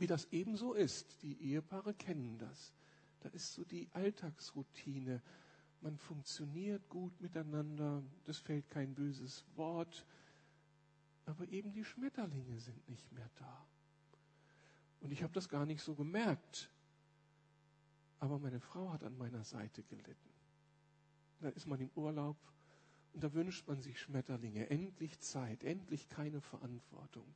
wie 0.00 0.06
das 0.06 0.26
ebenso 0.32 0.72
ist. 0.74 1.22
Die 1.22 1.40
Ehepaare 1.40 1.94
kennen 1.94 2.38
das. 2.38 2.72
Da 3.20 3.28
ist 3.30 3.52
so 3.52 3.64
die 3.64 3.88
Alltagsroutine. 3.92 5.22
Man 5.82 5.96
funktioniert 5.96 6.88
gut 6.88 7.18
miteinander, 7.20 8.02
es 8.26 8.38
fällt 8.38 8.68
kein 8.70 8.94
böses 8.94 9.44
Wort, 9.56 10.04
aber 11.26 11.48
eben 11.48 11.72
die 11.72 11.84
Schmetterlinge 11.84 12.58
sind 12.58 12.88
nicht 12.88 13.10
mehr 13.12 13.30
da. 13.36 13.66
Und 15.00 15.12
ich 15.12 15.22
habe 15.22 15.32
das 15.32 15.48
gar 15.48 15.64
nicht 15.64 15.82
so 15.82 15.94
gemerkt. 15.94 16.70
Aber 18.18 18.38
meine 18.38 18.60
Frau 18.60 18.92
hat 18.92 19.04
an 19.04 19.16
meiner 19.16 19.44
Seite 19.44 19.82
gelitten. 19.84 20.30
Da 21.40 21.48
ist 21.48 21.66
man 21.66 21.80
im 21.80 21.90
Urlaub 21.94 22.36
und 23.14 23.24
da 23.24 23.32
wünscht 23.32 23.66
man 23.66 23.80
sich 23.80 23.98
Schmetterlinge. 23.98 24.68
Endlich 24.68 25.18
Zeit, 25.20 25.64
endlich 25.64 26.08
keine 26.08 26.40
Verantwortung. 26.42 27.34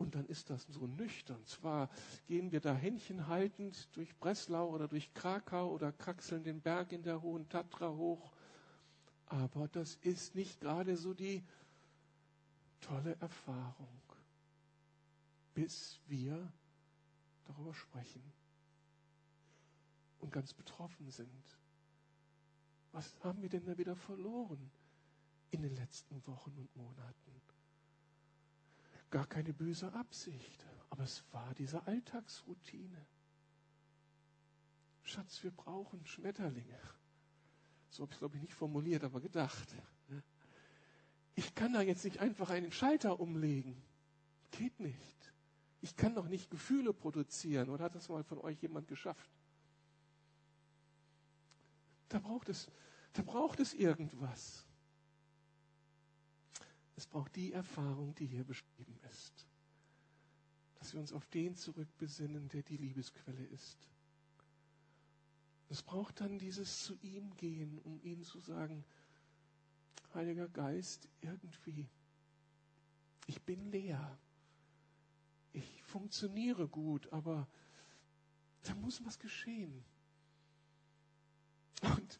Und 0.00 0.14
dann 0.14 0.24
ist 0.24 0.48
das 0.48 0.62
so 0.62 0.86
nüchtern. 0.86 1.44
Zwar 1.44 1.90
gehen 2.26 2.52
wir 2.52 2.60
da 2.60 2.72
händchenhaltend 2.72 3.94
durch 3.94 4.16
Breslau 4.16 4.70
oder 4.70 4.88
durch 4.88 5.12
Krakau 5.12 5.70
oder 5.70 5.92
kraxeln 5.92 6.42
den 6.42 6.62
Berg 6.62 6.92
in 6.92 7.02
der 7.02 7.20
hohen 7.20 7.46
Tatra 7.50 7.90
hoch, 7.90 8.32
aber 9.26 9.68
das 9.68 9.96
ist 9.96 10.34
nicht 10.34 10.58
gerade 10.58 10.96
so 10.96 11.12
die 11.12 11.44
tolle 12.80 13.14
Erfahrung, 13.20 14.00
bis 15.52 16.00
wir 16.06 16.50
darüber 17.44 17.74
sprechen 17.74 18.22
und 20.20 20.32
ganz 20.32 20.54
betroffen 20.54 21.10
sind. 21.10 21.58
Was 22.92 23.14
haben 23.22 23.42
wir 23.42 23.50
denn 23.50 23.66
da 23.66 23.76
wieder 23.76 23.96
verloren 23.96 24.70
in 25.50 25.60
den 25.60 25.76
letzten 25.76 26.26
Wochen 26.26 26.56
und 26.56 26.74
Monaten? 26.74 27.39
Gar 29.10 29.26
keine 29.26 29.52
böse 29.52 29.92
Absicht, 29.92 30.64
aber 30.90 31.04
es 31.04 31.24
war 31.32 31.54
diese 31.54 31.86
Alltagsroutine. 31.86 33.06
Schatz, 35.02 35.42
wir 35.42 35.50
brauchen 35.50 36.06
Schmetterlinge. 36.06 36.78
So 37.90 38.02
habe 38.02 38.12
ich 38.12 38.16
es, 38.16 38.18
glaube 38.20 38.36
ich, 38.36 38.42
nicht 38.42 38.54
formuliert, 38.54 39.02
aber 39.02 39.20
gedacht. 39.20 39.74
Ich 41.34 41.54
kann 41.54 41.72
da 41.72 41.82
jetzt 41.82 42.04
nicht 42.04 42.18
einfach 42.18 42.50
einen 42.50 42.70
Schalter 42.70 43.18
umlegen. 43.18 43.82
Geht 44.52 44.78
nicht. 44.78 45.32
Ich 45.80 45.96
kann 45.96 46.14
doch 46.14 46.28
nicht 46.28 46.50
Gefühle 46.50 46.92
produzieren. 46.92 47.70
Oder 47.70 47.84
hat 47.84 47.94
das 47.94 48.08
mal 48.08 48.22
von 48.22 48.38
euch 48.38 48.60
jemand 48.62 48.86
geschafft? 48.88 49.30
Da 52.08 52.18
braucht 52.18 52.48
es, 52.48 52.70
da 53.12 53.22
braucht 53.22 53.60
es 53.60 53.72
irgendwas. 53.74 54.66
Es 57.00 57.06
braucht 57.06 57.34
die 57.34 57.54
Erfahrung, 57.54 58.14
die 58.16 58.26
hier 58.26 58.44
beschrieben 58.44 59.00
ist. 59.10 59.46
Dass 60.74 60.92
wir 60.92 61.00
uns 61.00 61.14
auf 61.14 61.26
den 61.28 61.56
zurückbesinnen, 61.56 62.50
der 62.50 62.62
die 62.62 62.76
Liebesquelle 62.76 63.42
ist. 63.54 63.78
Es 65.70 65.80
braucht 65.82 66.20
dann 66.20 66.38
dieses 66.38 66.82
zu 66.84 66.98
ihm 67.00 67.34
gehen, 67.38 67.78
um 67.84 68.02
ihm 68.02 68.22
zu 68.22 68.38
sagen, 68.40 68.84
Heiliger 70.12 70.46
Geist, 70.48 71.08
irgendwie, 71.22 71.88
ich 73.26 73.40
bin 73.40 73.70
leer. 73.70 74.18
Ich 75.54 75.82
funktioniere 75.84 76.68
gut, 76.68 77.10
aber 77.14 77.48
da 78.64 78.74
muss 78.74 79.02
was 79.06 79.18
geschehen. 79.18 79.82
Und 81.80 82.18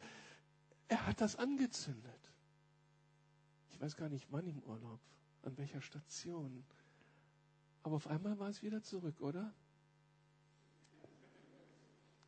er 0.87 1.05
hat 1.05 1.21
das 1.21 1.35
angezündet 1.35 2.20
weiß 3.81 3.95
gar 3.95 4.09
nicht 4.09 4.31
wann 4.31 4.45
im 4.45 4.61
Urlaub, 4.63 4.99
an 5.41 5.57
welcher 5.57 5.81
Station. 5.81 6.63
Aber 7.83 7.95
auf 7.95 8.07
einmal 8.07 8.37
war 8.37 8.49
es 8.49 8.61
wieder 8.61 8.83
zurück, 8.83 9.19
oder? 9.21 9.53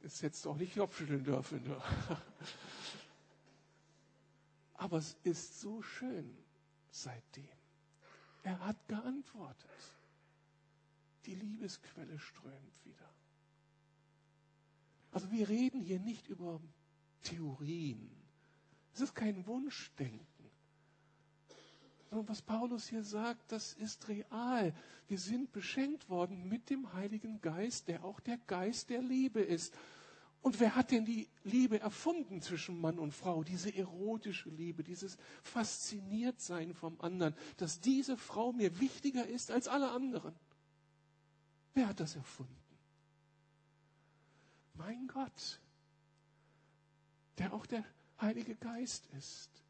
Jetzt 0.01 0.21
hättest 0.23 0.45
du 0.45 0.49
auch 0.49 0.57
nicht 0.57 0.75
Kopfschütteln 0.75 1.23
dürfen. 1.23 1.63
Nur. 1.63 1.81
Aber 4.73 4.97
es 4.97 5.15
ist 5.23 5.61
so 5.61 5.81
schön 5.81 6.35
seitdem. 6.89 7.47
Er 8.41 8.59
hat 8.59 8.87
geantwortet. 8.87 9.69
Die 11.25 11.35
Liebesquelle 11.35 12.19
strömt 12.19 12.83
wieder. 12.83 13.09
Also 15.11 15.31
wir 15.31 15.47
reden 15.47 15.79
hier 15.79 15.99
nicht 15.99 16.27
über 16.27 16.59
Theorien. 17.21 18.11
Es 18.93 19.01
ist 19.01 19.15
kein 19.15 19.45
Wunschdenken. 19.45 20.32
Und 22.13 22.29
was 22.29 22.41
Paulus 22.41 22.87
hier 22.87 23.03
sagt, 23.03 23.51
das 23.51 23.73
ist 23.73 24.07
real. 24.07 24.73
Wir 25.07 25.17
sind 25.17 25.51
beschenkt 25.51 26.09
worden 26.09 26.47
mit 26.47 26.69
dem 26.69 26.93
Heiligen 26.93 27.41
Geist, 27.41 27.87
der 27.87 28.03
auch 28.03 28.19
der 28.19 28.37
Geist 28.37 28.89
der 28.89 29.01
Liebe 29.01 29.41
ist. 29.41 29.73
Und 30.41 30.59
wer 30.59 30.75
hat 30.75 30.91
denn 30.91 31.05
die 31.05 31.29
Liebe 31.43 31.79
erfunden 31.79 32.41
zwischen 32.41 32.79
Mann 32.79 32.99
und 32.99 33.13
Frau? 33.13 33.43
Diese 33.43 33.73
erotische 33.73 34.49
Liebe, 34.49 34.83
dieses 34.83 35.17
Fasziniertsein 35.41 36.73
vom 36.73 36.99
anderen, 36.99 37.33
dass 37.57 37.79
diese 37.79 38.17
Frau 38.17 38.51
mir 38.51 38.79
wichtiger 38.79 39.25
ist 39.25 39.51
als 39.51 39.67
alle 39.67 39.91
anderen. 39.91 40.35
Wer 41.73 41.87
hat 41.87 41.99
das 41.99 42.15
erfunden? 42.15 42.53
Mein 44.73 45.07
Gott, 45.07 45.61
der 47.37 47.53
auch 47.53 47.65
der 47.65 47.85
Heilige 48.19 48.55
Geist 48.55 49.07
ist. 49.17 49.62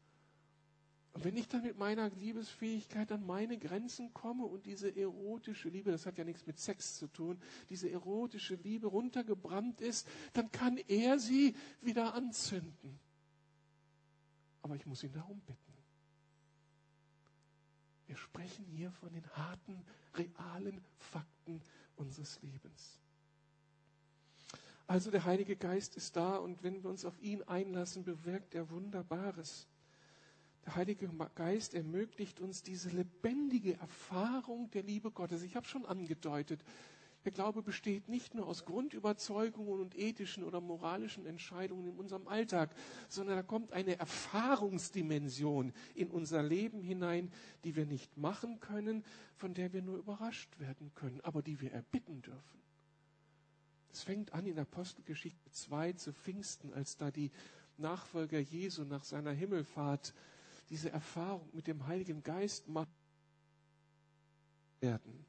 Und 1.14 1.24
wenn 1.24 1.36
ich 1.36 1.46
dann 1.46 1.62
mit 1.62 1.78
meiner 1.78 2.10
Liebesfähigkeit 2.10 3.10
an 3.12 3.24
meine 3.24 3.56
Grenzen 3.56 4.12
komme 4.12 4.44
und 4.44 4.66
diese 4.66 4.94
erotische 4.96 5.68
Liebe, 5.68 5.92
das 5.92 6.06
hat 6.06 6.18
ja 6.18 6.24
nichts 6.24 6.44
mit 6.44 6.58
Sex 6.58 6.96
zu 6.96 7.06
tun, 7.06 7.40
diese 7.70 7.88
erotische 7.88 8.56
Liebe 8.56 8.88
runtergebrannt 8.88 9.80
ist, 9.80 10.08
dann 10.32 10.50
kann 10.50 10.76
er 10.76 11.20
sie 11.20 11.54
wieder 11.80 12.14
anzünden. 12.14 12.98
Aber 14.60 14.74
ich 14.74 14.86
muss 14.86 15.04
ihn 15.04 15.12
darum 15.12 15.40
bitten. 15.40 15.60
Wir 18.06 18.16
sprechen 18.16 18.64
hier 18.66 18.90
von 18.90 19.12
den 19.12 19.26
harten, 19.36 19.84
realen 20.14 20.80
Fakten 20.98 21.62
unseres 21.94 22.42
Lebens. 22.42 22.98
Also 24.88 25.12
der 25.12 25.24
Heilige 25.24 25.54
Geist 25.54 25.96
ist 25.96 26.16
da 26.16 26.36
und 26.38 26.64
wenn 26.64 26.82
wir 26.82 26.90
uns 26.90 27.04
auf 27.04 27.18
ihn 27.22 27.44
einlassen, 27.44 28.02
bewirkt 28.02 28.54
er 28.56 28.68
Wunderbares. 28.68 29.68
Der 30.66 30.76
Heilige 30.76 31.08
Geist 31.34 31.74
ermöglicht 31.74 32.40
uns 32.40 32.62
diese 32.62 32.88
lebendige 32.90 33.76
Erfahrung 33.78 34.70
der 34.70 34.82
Liebe 34.82 35.10
Gottes. 35.10 35.42
Ich 35.42 35.56
habe 35.56 35.66
schon 35.66 35.84
angedeutet, 35.84 36.64
Der 37.24 37.32
Glaube 37.32 37.62
besteht 37.62 38.08
nicht 38.08 38.34
nur 38.34 38.46
aus 38.46 38.66
Grundüberzeugungen 38.66 39.80
und 39.80 39.98
ethischen 39.98 40.44
oder 40.44 40.60
moralischen 40.60 41.24
Entscheidungen 41.24 41.86
in 41.88 41.96
unserem 41.96 42.28
Alltag, 42.28 42.74
sondern 43.08 43.36
da 43.36 43.42
kommt 43.42 43.72
eine 43.72 43.98
Erfahrungsdimension 43.98 45.72
in 45.94 46.10
unser 46.10 46.42
Leben 46.42 46.82
hinein, 46.82 47.32
die 47.64 47.76
wir 47.76 47.86
nicht 47.86 48.18
machen 48.18 48.60
können, 48.60 49.04
von 49.36 49.54
der 49.54 49.72
wir 49.72 49.80
nur 49.80 49.96
überrascht 49.96 50.60
werden 50.60 50.92
können, 50.94 51.20
aber 51.22 51.40
die 51.40 51.62
wir 51.62 51.72
erbitten 51.72 52.20
dürfen. 52.20 52.60
Es 53.90 54.02
fängt 54.02 54.34
an 54.34 54.44
in 54.44 54.58
Apostelgeschichte 54.58 55.50
2 55.50 55.94
zu 55.94 56.12
Pfingsten, 56.12 56.74
als 56.74 56.98
da 56.98 57.10
die 57.10 57.30
Nachfolger 57.78 58.38
Jesu 58.38 58.84
nach 58.84 59.04
seiner 59.04 59.32
Himmelfahrt 59.32 60.12
diese 60.70 60.90
Erfahrung 60.90 61.48
mit 61.52 61.66
dem 61.66 61.86
Heiligen 61.86 62.22
Geist 62.22 62.68
machen 62.68 62.94
werden 64.80 65.24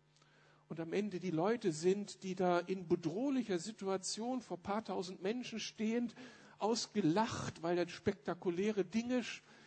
und 0.67 0.79
am 0.79 0.93
Ende 0.93 1.19
die 1.19 1.31
Leute 1.31 1.71
sind, 1.71 2.23
die 2.23 2.35
da 2.35 2.59
in 2.59 2.87
bedrohlicher 2.87 3.59
Situation 3.59 4.41
vor 4.41 4.57
paar 4.57 4.83
tausend 4.83 5.21
Menschen 5.21 5.59
stehend, 5.59 6.15
ausgelacht, 6.57 7.61
weil 7.61 7.75
da 7.75 7.87
spektakuläre 7.87 8.85
Dinge 8.85 9.23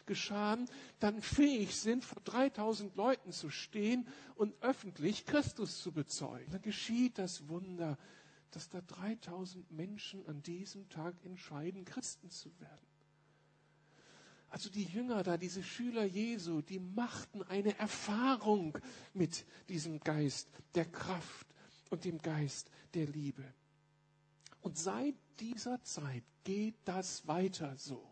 geschahen, 0.06 0.68
dann 0.98 1.20
fähig 1.20 1.76
sind, 1.76 2.04
vor 2.04 2.22
3000 2.24 2.96
Leuten 2.96 3.30
zu 3.30 3.50
stehen 3.50 4.08
und 4.34 4.54
öffentlich 4.62 5.26
Christus 5.26 5.82
zu 5.82 5.92
bezeugen. 5.92 6.50
Dann 6.50 6.62
geschieht 6.62 7.18
das 7.18 7.48
Wunder, 7.48 7.98
dass 8.50 8.70
da 8.70 8.80
3000 8.80 9.70
Menschen 9.70 10.26
an 10.26 10.42
diesem 10.42 10.88
Tag 10.88 11.14
entscheiden, 11.24 11.84
Christen 11.84 12.30
zu 12.30 12.50
werden. 12.58 12.86
Also 14.50 14.70
die 14.70 14.84
Jünger 14.84 15.22
da, 15.22 15.36
diese 15.36 15.62
Schüler 15.62 16.04
Jesu, 16.04 16.62
die 16.62 16.78
machten 16.78 17.42
eine 17.42 17.78
Erfahrung 17.78 18.78
mit 19.12 19.44
diesem 19.68 20.00
Geist 20.00 20.48
der 20.74 20.86
Kraft 20.86 21.46
und 21.90 22.04
dem 22.04 22.18
Geist 22.18 22.70
der 22.94 23.06
Liebe. 23.06 23.44
Und 24.62 24.78
seit 24.78 25.14
dieser 25.40 25.82
Zeit 25.82 26.24
geht 26.44 26.76
das 26.84 27.26
weiter 27.26 27.76
so. 27.76 28.02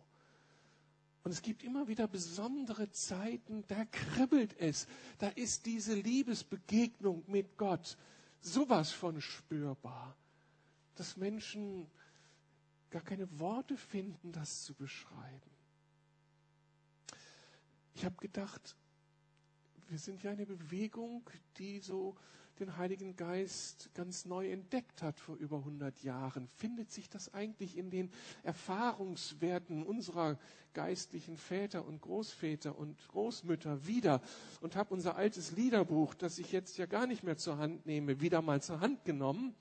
Und 1.24 1.32
es 1.32 1.42
gibt 1.42 1.64
immer 1.64 1.88
wieder 1.88 2.06
besondere 2.06 2.90
Zeiten, 2.92 3.64
da 3.66 3.84
kribbelt 3.86 4.54
es. 4.60 4.86
Da 5.18 5.28
ist 5.28 5.66
diese 5.66 5.94
Liebesbegegnung 5.94 7.24
mit 7.26 7.56
Gott 7.56 7.96
sowas 8.40 8.92
von 8.92 9.20
spürbar, 9.20 10.16
dass 10.94 11.16
Menschen 11.16 11.90
gar 12.90 13.02
keine 13.02 13.26
Worte 13.40 13.76
finden, 13.76 14.30
das 14.30 14.62
zu 14.62 14.74
beschreiben. 14.74 15.55
Ich 17.96 18.04
habe 18.04 18.16
gedacht, 18.16 18.76
wir 19.88 19.98
sind 19.98 20.22
ja 20.22 20.30
eine 20.30 20.44
Bewegung, 20.44 21.22
die 21.56 21.78
so 21.78 22.14
den 22.58 22.76
Heiligen 22.76 23.16
Geist 23.16 23.88
ganz 23.94 24.26
neu 24.26 24.50
entdeckt 24.50 25.00
hat 25.00 25.18
vor 25.18 25.36
über 25.36 25.56
100 25.56 26.02
Jahren. 26.02 26.46
Findet 26.56 26.92
sich 26.92 27.08
das 27.08 27.32
eigentlich 27.32 27.74
in 27.78 27.88
den 27.88 28.10
Erfahrungswerten 28.42 29.82
unserer 29.82 30.38
geistlichen 30.74 31.38
Väter 31.38 31.86
und 31.86 32.02
Großväter 32.02 32.76
und 32.76 32.98
Großmütter 33.08 33.86
wieder? 33.86 34.20
Und 34.60 34.76
habe 34.76 34.92
unser 34.92 35.16
altes 35.16 35.52
Liederbuch, 35.52 36.12
das 36.12 36.38
ich 36.38 36.52
jetzt 36.52 36.76
ja 36.76 36.84
gar 36.84 37.06
nicht 37.06 37.22
mehr 37.22 37.38
zur 37.38 37.56
Hand 37.56 37.86
nehme, 37.86 38.20
wieder 38.20 38.42
mal 38.42 38.60
zur 38.60 38.80
Hand 38.80 39.06
genommen 39.06 39.54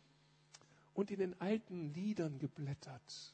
und 0.93 1.10
in 1.10 1.19
den 1.19 1.39
alten 1.39 1.93
Liedern 1.93 2.38
geblättert. 2.38 3.34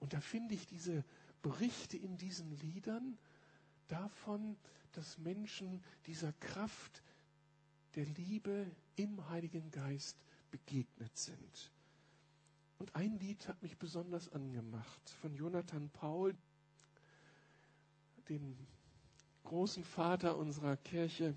Und 0.00 0.14
da 0.14 0.20
finde 0.20 0.54
ich 0.54 0.66
diese 0.66 1.04
Berichte 1.42 1.96
in 1.96 2.16
diesen 2.16 2.50
Liedern 2.58 3.18
davon, 3.88 4.56
dass 4.92 5.18
Menschen 5.18 5.82
dieser 6.06 6.32
Kraft 6.34 7.02
der 7.94 8.06
Liebe 8.06 8.70
im 8.96 9.28
Heiligen 9.28 9.70
Geist 9.70 10.16
begegnet 10.50 11.16
sind. 11.16 11.72
Und 12.78 12.94
ein 12.94 13.18
Lied 13.18 13.48
hat 13.48 13.60
mich 13.62 13.76
besonders 13.76 14.28
angemacht 14.28 15.10
von 15.20 15.34
Jonathan 15.34 15.90
Paul, 15.90 16.36
dem 18.28 18.56
großen 19.44 19.84
Vater 19.84 20.36
unserer 20.36 20.76
Kirche. 20.76 21.36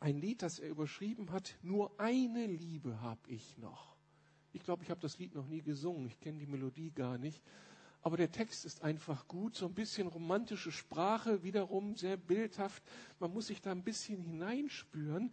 Ein 0.00 0.16
Lied, 0.16 0.42
das 0.42 0.58
er 0.58 0.70
überschrieben 0.70 1.30
hat, 1.30 1.56
nur 1.62 1.98
eine 2.00 2.46
Liebe 2.46 3.00
habe 3.00 3.30
ich 3.30 3.56
noch. 3.58 3.96
Ich 4.52 4.62
glaube, 4.62 4.82
ich 4.82 4.90
habe 4.90 5.00
das 5.00 5.18
Lied 5.18 5.34
noch 5.34 5.46
nie 5.46 5.62
gesungen, 5.62 6.06
ich 6.06 6.18
kenne 6.20 6.38
die 6.38 6.46
Melodie 6.46 6.90
gar 6.90 7.18
nicht. 7.18 7.42
Aber 8.02 8.16
der 8.16 8.30
Text 8.30 8.64
ist 8.64 8.82
einfach 8.82 9.26
gut, 9.26 9.56
so 9.56 9.66
ein 9.66 9.74
bisschen 9.74 10.06
romantische 10.06 10.70
Sprache, 10.72 11.42
wiederum 11.42 11.96
sehr 11.96 12.16
bildhaft. 12.16 12.82
Man 13.18 13.32
muss 13.32 13.48
sich 13.48 13.60
da 13.60 13.72
ein 13.72 13.82
bisschen 13.82 14.22
hineinspüren. 14.22 15.32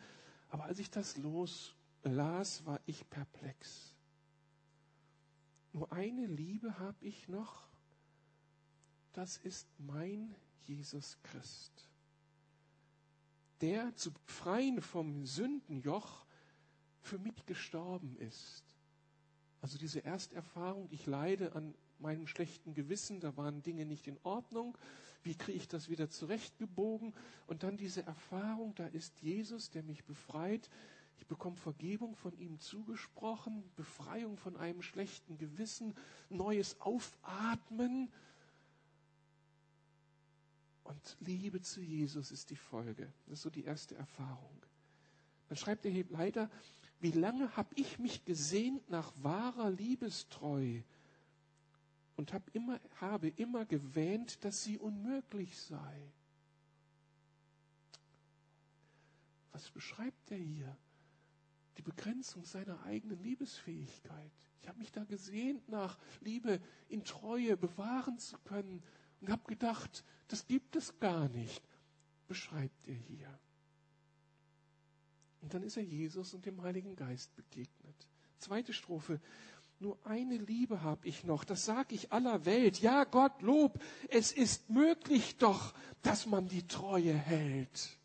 Aber 0.50 0.66
als 0.66 0.80
ich 0.80 0.90
das 0.90 1.18
loslas, 1.18 2.66
war 2.66 2.80
ich 2.86 3.08
perplex. 3.10 3.94
Nur 5.74 5.92
eine 5.92 6.26
Liebe 6.26 6.80
habe 6.80 7.06
ich 7.06 7.28
noch, 7.28 7.68
das 9.14 9.38
ist 9.38 9.68
mein 9.78 10.34
Jesus 10.66 11.18
Christ. 11.24 11.90
Der 13.62 13.96
zu 13.96 14.12
befreien 14.12 14.82
vom 14.82 15.26
Sündenjoch 15.26 16.26
für 17.02 17.18
mich 17.20 17.46
gestorben 17.46 18.18
ist. 18.18 18.64
Also 19.62 19.78
diese 19.78 20.04
Ersterfahrung, 20.04 20.88
ich 20.92 21.06
leide 21.06 21.56
an 21.56 21.74
meinem 22.06 22.28
schlechten 22.28 22.76
Gewissen, 22.76 23.20
da 23.20 23.36
waren 23.36 23.64
Dinge 23.64 23.84
nicht 23.84 24.06
in 24.08 24.20
Ordnung. 24.22 24.78
Wie 25.24 25.34
kriege 25.34 25.58
ich 25.58 25.68
das 25.68 25.90
wieder 25.90 26.08
zurechtgebogen? 26.08 27.16
Und 27.48 27.64
dann 27.64 27.78
diese 27.78 28.04
Erfahrung, 28.04 28.76
da 28.76 28.86
ist 28.86 29.22
Jesus, 29.24 29.72
der 29.72 29.82
mich 29.82 30.04
befreit. 30.04 30.70
Ich 31.18 31.26
bekomme 31.26 31.58
Vergebung 31.58 32.16
von 32.16 32.38
ihm 32.38 32.60
zugesprochen, 32.60 33.64
Befreiung 33.76 34.38
von 34.38 34.56
einem 34.56 34.84
schlechten 34.84 35.40
Gewissen, 35.40 35.96
neues 36.30 36.80
Aufatmen. 36.80 38.12
Und 40.84 41.18
Liebe 41.22 41.62
zu 41.62 41.82
Jesus 41.82 42.30
ist 42.32 42.52
die 42.52 42.56
Folge. 42.56 43.12
Das 43.26 43.40
ist 43.40 43.42
so 43.42 43.50
die 43.50 43.64
erste 43.64 43.96
Erfahrung. 43.96 44.62
Dann 45.48 45.58
schreibt 45.58 45.86
er 45.86 45.92
hier 45.92 46.06
leider, 46.10 46.52
wie 47.00 47.12
lange 47.12 47.58
habe 47.58 47.74
ich 47.76 47.98
mich 47.98 48.26
gesehnt 48.26 48.92
nach 48.92 49.12
wahrer 49.24 49.72
Liebestreu? 49.72 50.82
Und 52.16 52.34
hab 52.34 52.54
immer, 52.56 52.80
habe 53.02 53.30
immer 53.30 53.66
gewähnt, 53.66 54.44
dass 54.44 54.64
sie 54.64 54.78
unmöglich 54.78 55.58
sei. 55.60 56.12
Was 59.52 59.70
beschreibt 59.72 60.32
er 60.32 60.38
hier? 60.38 60.78
Die 61.78 61.82
Begrenzung 61.82 62.46
seiner 62.46 62.84
eigenen 62.84 63.22
Liebesfähigkeit. 63.22 64.32
Ich 64.62 64.68
habe 64.68 64.80
mich 64.80 64.92
da 64.92 65.04
gesehnt 65.04 65.68
nach 65.70 65.98
Liebe 66.22 66.60
in 66.90 67.04
Treue 67.04 67.58
bewahren 67.58 68.18
zu 68.18 68.38
können 68.40 68.82
und 69.22 69.30
habe 69.30 69.44
gedacht, 69.46 70.04
das 70.28 70.48
gibt 70.48 70.76
es 70.76 71.00
gar 71.00 71.30
nicht, 71.30 71.62
beschreibt 72.28 72.88
er 72.88 72.96
hier. 72.96 73.40
Und 75.42 75.54
dann 75.54 75.64
ist 75.64 75.78
er 75.78 75.84
Jesus 75.84 76.34
und 76.34 76.46
dem 76.46 76.62
Heiligen 76.64 76.96
Geist 76.96 77.36
begegnet. 77.36 78.08
Zweite 78.40 78.74
Strophe. 78.74 79.22
Nur 79.80 79.98
eine 80.06 80.38
Liebe 80.38 80.82
habe 80.84 81.08
ich 81.08 81.26
noch, 81.26 81.44
das 81.44 81.66
sage 81.66 81.96
ich 81.96 82.14
aller 82.14 82.46
Welt. 82.46 82.80
Ja, 82.80 83.04
Gott, 83.04 83.42
Lob, 83.42 83.82
es 84.10 84.32
ist 84.32 84.70
möglich 84.70 85.38
doch, 85.38 85.74
dass 86.02 86.26
man 86.26 86.48
die 86.48 86.66
Treue 86.66 87.14
hält. 87.14 87.98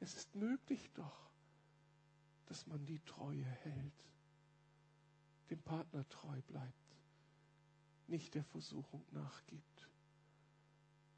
Es 0.00 0.14
ist 0.14 0.34
möglich 0.34 0.90
doch, 0.94 1.30
dass 2.46 2.66
man 2.66 2.84
die 2.86 3.00
Treue 3.00 3.44
hält, 3.44 4.04
dem 5.50 5.60
Partner 5.60 6.08
treu 6.08 6.40
bleibt, 6.48 6.96
nicht 8.06 8.34
der 8.34 8.44
Versuchung 8.44 9.04
nachgibt, 9.10 9.88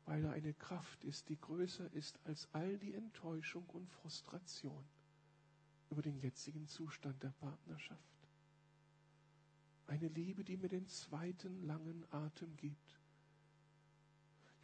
weil 0.06 0.22
da 0.22 0.32
eine 0.32 0.52
Kraft 0.54 1.04
ist, 1.04 1.28
die 1.28 1.40
größer 1.40 1.92
ist 1.92 2.18
als 2.24 2.48
all 2.52 2.76
die 2.78 2.94
Enttäuschung 2.94 3.64
und 3.70 3.88
Frustration 3.88 4.84
über 5.92 6.00
den 6.00 6.18
jetzigen 6.20 6.66
Zustand 6.66 7.22
der 7.22 7.34
Partnerschaft. 7.38 8.00
Eine 9.86 10.08
Liebe, 10.08 10.42
die 10.42 10.56
mir 10.56 10.68
den 10.68 10.88
zweiten 10.88 11.66
langen 11.66 12.06
Atem 12.10 12.56
gibt. 12.56 12.98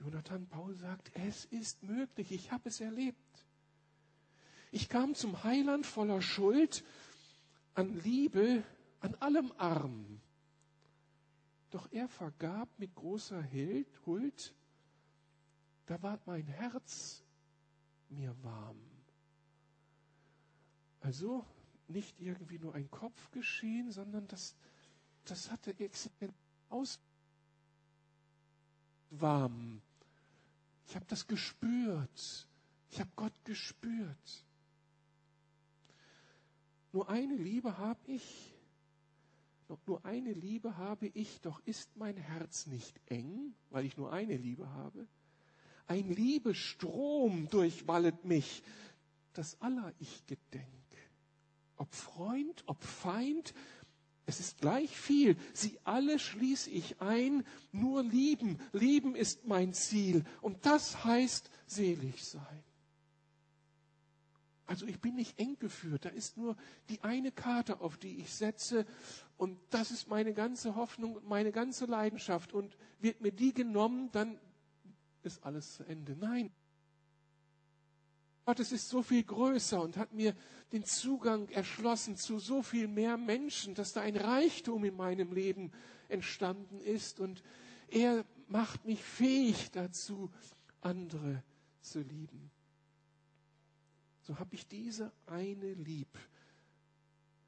Jonathan 0.00 0.46
Paul 0.46 0.74
sagt, 0.74 1.10
es 1.14 1.44
ist 1.44 1.82
möglich, 1.82 2.32
ich 2.32 2.50
habe 2.50 2.70
es 2.70 2.80
erlebt. 2.80 3.44
Ich 4.70 4.88
kam 4.88 5.14
zum 5.14 5.44
Heiland 5.44 5.84
voller 5.84 6.22
Schuld, 6.22 6.82
an 7.74 7.92
Liebe, 8.02 8.64
an 9.00 9.14
allem 9.16 9.52
arm. 9.58 10.22
Doch 11.70 11.92
er 11.92 12.08
vergab 12.08 12.70
mit 12.78 12.94
großer 12.94 13.44
Huld, 14.06 14.54
da 15.84 16.02
ward 16.02 16.26
mein 16.26 16.46
Herz 16.46 17.22
mir 18.08 18.34
warm. 18.42 18.97
Also 21.00 21.44
nicht 21.88 22.20
irgendwie 22.20 22.58
nur 22.58 22.74
ein 22.74 22.90
Kopf 22.90 23.30
geschehen, 23.30 23.90
sondern 23.90 24.26
das, 24.28 24.54
das 25.24 25.50
hatte 25.50 25.78
Existenz 25.78 26.34
aus 26.68 26.98
warm. 29.10 29.80
Ich 30.86 30.96
habe 30.96 31.06
das 31.06 31.26
gespürt, 31.26 32.46
Ich 32.90 33.00
habe 33.00 33.10
Gott 33.16 33.44
gespürt. 33.44 34.44
Nur 36.92 37.08
eine 37.08 37.36
Liebe 37.36 37.76
habe 37.76 38.00
ich. 38.06 38.54
Nur 39.86 40.02
eine 40.04 40.32
Liebe 40.32 40.78
habe 40.78 41.08
ich, 41.08 41.42
doch 41.42 41.60
ist 41.66 41.94
mein 41.96 42.16
Herz 42.16 42.66
nicht 42.66 42.98
eng, 43.06 43.54
weil 43.68 43.84
ich 43.84 43.98
nur 43.98 44.10
eine 44.10 44.36
Liebe 44.38 44.66
habe. 44.70 45.06
Ein 45.86 46.08
Liebestrom 46.08 47.48
durchwallet 47.50 48.24
mich, 48.24 48.62
das 49.34 49.60
aller 49.60 49.92
ich 49.98 50.24
gedenk. 50.26 50.77
Ob 51.78 51.94
Freund, 51.94 52.64
ob 52.66 52.82
Feind, 52.82 53.54
es 54.26 54.40
ist 54.40 54.60
gleich 54.60 54.94
viel. 54.94 55.36
Sie 55.54 55.78
alle 55.84 56.18
schließe 56.18 56.68
ich 56.68 57.00
ein. 57.00 57.46
Nur 57.72 58.02
lieben. 58.02 58.58
Lieben 58.72 59.14
ist 59.14 59.46
mein 59.46 59.72
Ziel. 59.72 60.22
Und 60.42 60.66
das 60.66 61.02
heißt 61.02 61.50
selig 61.66 62.22
sein. 62.26 62.62
Also 64.66 64.84
ich 64.86 65.00
bin 65.00 65.14
nicht 65.14 65.38
eng 65.38 65.58
geführt. 65.58 66.04
Da 66.04 66.10
ist 66.10 66.36
nur 66.36 66.56
die 66.90 67.00
eine 67.00 67.32
Karte, 67.32 67.80
auf 67.80 67.96
die 67.96 68.20
ich 68.20 68.34
setze. 68.34 68.84
Und 69.38 69.58
das 69.70 69.90
ist 69.90 70.08
meine 70.08 70.34
ganze 70.34 70.76
Hoffnung 70.76 71.14
und 71.14 71.26
meine 71.26 71.50
ganze 71.50 71.86
Leidenschaft. 71.86 72.52
Und 72.52 72.76
wird 72.98 73.22
mir 73.22 73.32
die 73.32 73.54
genommen, 73.54 74.10
dann 74.12 74.38
ist 75.22 75.42
alles 75.42 75.76
zu 75.76 75.84
Ende. 75.84 76.16
Nein. 76.16 76.50
Gott, 78.48 78.60
es 78.60 78.72
ist 78.72 78.88
so 78.88 79.02
viel 79.02 79.24
größer 79.24 79.82
und 79.82 79.98
hat 79.98 80.14
mir 80.14 80.34
den 80.72 80.82
Zugang 80.82 81.50
erschlossen 81.50 82.16
zu 82.16 82.38
so 82.38 82.62
viel 82.62 82.88
mehr 82.88 83.18
Menschen, 83.18 83.74
dass 83.74 83.92
da 83.92 84.00
ein 84.00 84.16
Reichtum 84.16 84.86
in 84.86 84.96
meinem 84.96 85.34
Leben 85.34 85.70
entstanden 86.08 86.80
ist 86.80 87.20
und 87.20 87.42
er 87.88 88.24
macht 88.46 88.86
mich 88.86 89.04
fähig 89.04 89.70
dazu, 89.72 90.30
andere 90.80 91.42
zu 91.82 92.00
lieben. 92.00 92.50
So 94.22 94.38
habe 94.38 94.54
ich 94.54 94.66
diese 94.66 95.12
eine 95.26 95.74
lieb, 95.74 96.18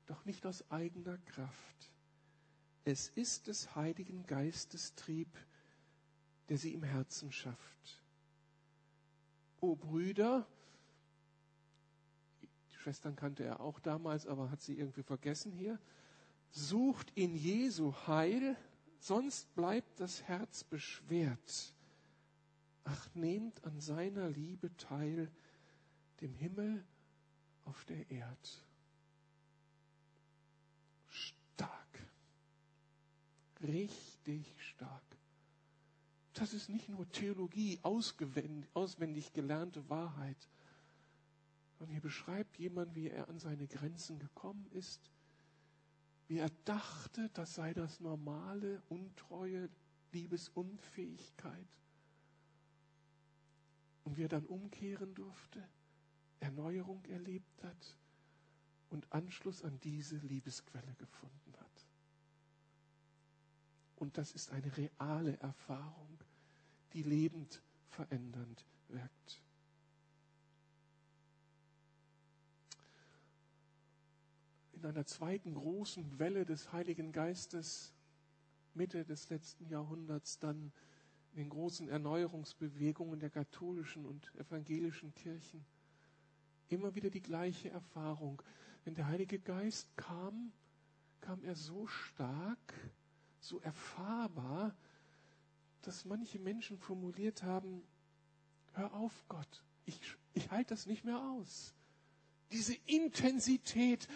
doch 0.05 0.27
nicht 0.27 0.45
aus 0.45 0.71
eigener 0.71 1.17
Kraft. 1.17 1.91
Es 2.85 3.09
ist 3.09 3.47
des 3.47 3.75
Heiligen 3.75 4.27
Geistes 4.27 4.95
Trieb, 4.97 5.35
der 6.51 6.59
sie 6.59 6.75
im 6.75 6.83
Herzen 6.83 7.33
schafft. 7.33 8.03
O 9.63 9.75
Brüder, 9.77 10.47
Schwestern 12.81 13.15
kannte 13.15 13.45
er 13.45 13.61
auch 13.61 13.79
damals, 13.79 14.27
aber 14.27 14.51
hat 14.51 14.63
sie 14.63 14.79
irgendwie 14.79 15.03
vergessen 15.03 15.53
hier. 15.53 15.79
Sucht 16.51 17.13
in 17.15 17.37
Jesu 17.37 17.93
Heil, 18.07 18.57
sonst 18.99 19.55
bleibt 19.55 20.01
das 20.01 20.23
Herz 20.23 20.65
beschwert. 20.65 21.75
Ach, 22.85 23.09
nehmt 23.15 23.63
an 23.65 23.79
seiner 23.81 24.31
Liebe 24.31 24.75
teil, 24.79 25.31
dem 26.23 26.35
Himmel 26.35 26.83
auf 27.67 27.85
der 27.85 28.11
Erd. 28.11 28.65
Stark. 31.07 32.09
Richtig 33.63 34.55
stark. 34.59 35.03
Das 36.33 36.55
ist 36.55 36.71
nicht 36.71 36.89
nur 36.89 37.07
Theologie, 37.13 37.79
auswendig 37.83 39.35
gelernte 39.35 39.87
Wahrheit 39.91 40.49
und 41.81 41.89
hier 41.89 42.03
beschreibt 42.03 42.59
jemand, 42.59 42.95
wie 42.95 43.09
er 43.09 43.29
an 43.29 43.39
seine 43.39 43.67
Grenzen 43.67 44.19
gekommen 44.19 44.67
ist, 44.73 45.11
wie 46.29 46.39
er 46.39 46.51
dachte, 46.65 47.31
das 47.33 47.55
sei 47.55 47.73
das 47.73 48.01
normale, 48.01 48.83
Untreue, 48.89 49.69
Liebesunfähigkeit. 50.13 51.67
Und 54.05 54.17
wie 54.17 54.25
er 54.25 54.29
dann 54.29 54.45
umkehren 54.47 55.15
durfte, 55.15 55.67
Erneuerung 56.39 57.05
erlebt 57.07 57.65
hat 57.65 57.97
und 58.91 59.11
Anschluss 59.11 59.63
an 59.63 59.81
diese 59.81 60.19
Liebesquelle 60.19 60.95
gefunden 60.99 61.55
hat. 61.59 61.87
Und 63.97 64.19
das 64.19 64.33
ist 64.33 64.51
eine 64.51 64.77
reale 64.77 65.39
Erfahrung, 65.39 66.19
die 66.93 67.03
lebend 67.03 67.63
verändernd 67.89 68.67
wirkt. 68.89 69.43
In 74.81 74.87
einer 74.87 75.05
zweiten 75.05 75.53
großen 75.53 76.19
Welle 76.19 76.47
des 76.47 76.73
Heiligen 76.73 77.13
Geistes 77.13 77.93
Mitte 78.73 79.05
des 79.05 79.29
letzten 79.29 79.69
Jahrhunderts 79.69 80.39
dann 80.39 80.73
in 81.33 81.37
den 81.37 81.51
großen 81.51 81.89
Erneuerungsbewegungen 81.89 83.21
der 83.21 83.29
katholischen 83.29 84.07
und 84.07 84.35
evangelischen 84.37 85.13
Kirchen 85.15 85.65
immer 86.69 86.95
wieder 86.95 87.11
die 87.11 87.21
gleiche 87.21 87.69
Erfahrung. 87.69 88.41
Wenn 88.85 88.95
der 88.95 89.07
Heilige 89.07 89.39
Geist 89.39 89.95
kam, 89.97 90.51
kam 91.21 91.45
er 91.45 91.57
so 91.57 91.87
stark, 91.87 92.75
so 93.39 93.61
erfahrbar, 93.61 94.75
dass 95.83 96.07
manche 96.07 96.39
Menschen 96.39 96.79
formuliert 96.79 97.43
haben, 97.43 97.83
hör 98.73 98.95
auf 98.95 99.25
Gott, 99.29 99.63
ich, 99.85 100.01
ich 100.33 100.51
halte 100.51 100.71
das 100.71 100.87
nicht 100.87 101.05
mehr 101.05 101.21
aus. 101.21 101.75
Diese 102.51 102.75
Intensität, 102.87 104.09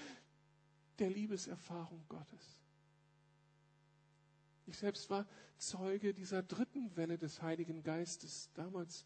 der 0.99 1.11
Liebeserfahrung 1.11 2.05
Gottes. 2.09 2.61
Ich 4.67 4.79
selbst 4.79 5.11
war 5.11 5.27
Zeuge 5.59 6.15
dieser 6.15 6.43
dritten 6.43 6.97
Welle 6.97 7.19
des 7.19 7.43
Heiligen 7.43 7.83
Geistes 7.83 8.51
damals, 8.55 9.05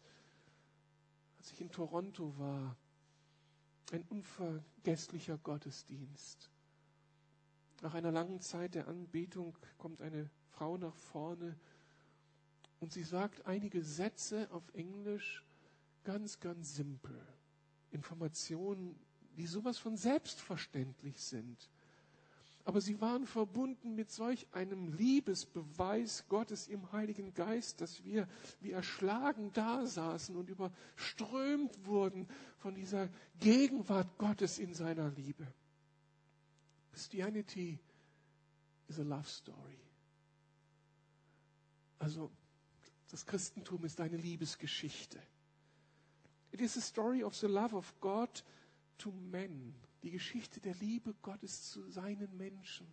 als 1.37 1.51
ich 1.51 1.61
in 1.61 1.71
Toronto 1.71 2.37
war. 2.37 2.75
Ein 3.91 4.03
unvergesslicher 4.09 5.37
Gottesdienst. 5.39 6.49
Nach 7.81 7.93
einer 7.93 8.11
langen 8.11 8.39
Zeit 8.41 8.75
der 8.75 8.87
Anbetung 8.87 9.57
kommt 9.77 10.01
eine 10.01 10.29
Frau 10.51 10.77
nach 10.77 10.95
vorne 10.95 11.57
und 12.79 12.93
sie 12.93 13.03
sagt 13.03 13.45
einige 13.45 13.83
Sätze 13.83 14.49
auf 14.51 14.63
Englisch 14.73 15.43
ganz, 16.03 16.39
ganz 16.39 16.75
simpel. 16.75 17.19
Informationen, 17.91 18.99
die 19.37 19.47
sowas 19.47 19.77
von 19.77 19.97
selbstverständlich 19.97 21.19
sind 21.21 21.69
aber 22.69 22.81
sie 22.81 23.01
waren 23.01 23.25
verbunden 23.25 23.95
mit 23.95 24.11
solch 24.11 24.45
einem 24.51 24.89
Liebesbeweis 24.89 26.27
Gottes 26.29 26.67
im 26.67 26.91
Heiligen 26.91 27.33
Geist, 27.33 27.81
dass 27.81 28.03
wir 28.03 28.27
wie 28.59 28.69
erschlagen 28.69 29.51
da 29.53 29.87
saßen 29.87 30.35
und 30.35 30.51
überströmt 30.51 31.87
wurden 31.87 32.27
von 32.59 32.75
dieser 32.75 33.09
Gegenwart 33.39 34.19
Gottes 34.19 34.59
in 34.59 34.75
seiner 34.75 35.09
Liebe. 35.09 35.51
Christianity 36.91 37.79
is 38.87 38.99
a 38.99 39.03
love 39.03 39.27
story. 39.27 39.79
Also 41.97 42.29
das 43.09 43.25
Christentum 43.25 43.83
ist 43.83 43.99
eine 43.99 44.17
Liebesgeschichte. 44.17 45.19
It 46.51 46.61
is 46.61 46.77
a 46.77 46.81
story 46.81 47.23
of 47.23 47.35
the 47.35 47.47
love 47.47 47.75
of 47.75 47.99
God 47.99 48.43
to 48.99 49.11
men 49.11 49.73
die 50.03 50.11
Geschichte 50.11 50.59
der 50.61 50.75
Liebe 50.75 51.13
Gottes 51.21 51.69
zu 51.69 51.89
seinen 51.89 52.35
Menschen. 52.37 52.87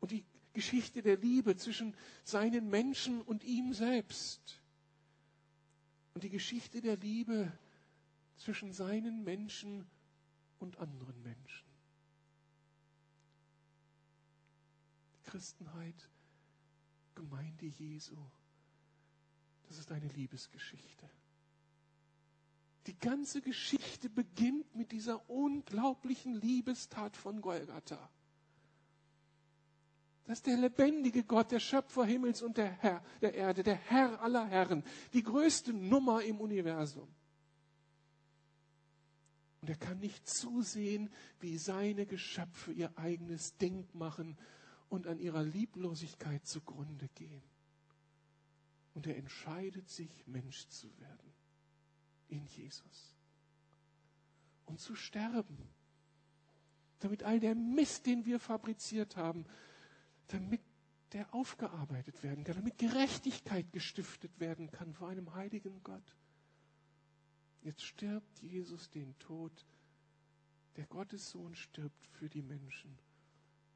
Und 0.00 0.12
die 0.12 0.24
Geschichte 0.52 1.02
der 1.02 1.16
Liebe 1.16 1.56
zwischen 1.56 1.94
seinen 2.24 2.70
Menschen 2.70 3.22
und 3.22 3.44
ihm 3.44 3.72
selbst. 3.74 4.60
Und 6.14 6.24
die 6.24 6.30
Geschichte 6.30 6.80
der 6.80 6.96
Liebe 6.96 7.52
zwischen 8.36 8.72
seinen 8.72 9.24
Menschen 9.24 9.86
und 10.58 10.78
anderen 10.78 11.20
Menschen. 11.22 11.66
Christenheit, 15.24 16.08
Gemeinde 17.14 17.66
Jesu, 17.66 18.16
das 19.68 19.78
ist 19.78 19.92
eine 19.92 20.08
Liebesgeschichte. 20.08 21.10
Die 22.88 22.98
ganze 22.98 23.42
Geschichte 23.42 24.08
beginnt 24.08 24.74
mit 24.74 24.92
dieser 24.92 25.28
unglaublichen 25.28 26.32
Liebestat 26.32 27.18
von 27.18 27.42
Golgatha. 27.42 28.10
Das 30.24 30.38
ist 30.38 30.46
der 30.46 30.56
lebendige 30.56 31.22
Gott, 31.22 31.52
der 31.52 31.60
Schöpfer 31.60 32.06
Himmels 32.06 32.40
und 32.40 32.56
der 32.56 32.70
Herr 32.80 33.04
der 33.20 33.34
Erde, 33.34 33.62
der 33.62 33.74
Herr 33.74 34.22
aller 34.22 34.46
Herren, 34.46 34.82
die 35.12 35.22
größte 35.22 35.74
Nummer 35.74 36.22
im 36.22 36.40
Universum. 36.40 37.08
Und 39.60 39.68
er 39.68 39.76
kann 39.76 39.98
nicht 39.98 40.26
zusehen, 40.26 41.10
wie 41.40 41.58
seine 41.58 42.06
Geschöpfe 42.06 42.72
ihr 42.72 42.90
eigenes 42.96 43.58
Ding 43.58 43.86
machen 43.92 44.38
und 44.88 45.06
an 45.06 45.18
ihrer 45.18 45.42
Lieblosigkeit 45.42 46.46
zugrunde 46.46 47.08
gehen. 47.16 47.42
Und 48.94 49.06
er 49.06 49.18
entscheidet 49.18 49.90
sich, 49.90 50.26
Mensch 50.26 50.66
zu 50.68 50.88
werden 50.98 51.37
in 52.28 52.46
Jesus. 52.46 53.14
Und 54.66 54.80
zu 54.80 54.94
sterben. 54.94 55.58
Damit 57.00 57.22
all 57.22 57.40
der 57.40 57.54
Mist, 57.54 58.06
den 58.06 58.26
wir 58.26 58.40
fabriziert 58.40 59.16
haben, 59.16 59.46
damit 60.28 60.60
der 61.12 61.32
aufgearbeitet 61.34 62.22
werden 62.22 62.44
kann, 62.44 62.56
damit 62.56 62.78
Gerechtigkeit 62.78 63.72
gestiftet 63.72 64.38
werden 64.40 64.70
kann 64.70 64.92
vor 64.92 65.08
einem 65.08 65.34
heiligen 65.34 65.82
Gott. 65.82 66.16
Jetzt 67.62 67.82
stirbt 67.82 68.40
Jesus 68.40 68.90
den 68.90 69.18
Tod, 69.18 69.66
der 70.76 70.86
Gottes 70.86 71.30
Sohn 71.30 71.54
stirbt 71.54 72.06
für 72.06 72.28
die 72.28 72.42
Menschen. 72.42 72.98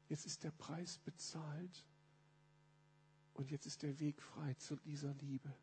Jetzt 0.09 0.25
ist 0.25 0.43
der 0.43 0.51
Preis 0.51 0.99
bezahlt 0.99 1.83
und 3.33 3.51
jetzt 3.51 3.65
ist 3.65 3.81
der 3.83 3.99
Weg 3.99 4.21
frei 4.21 4.53
zu 4.55 4.75
dieser 4.75 5.13
Liebe. 5.15 5.53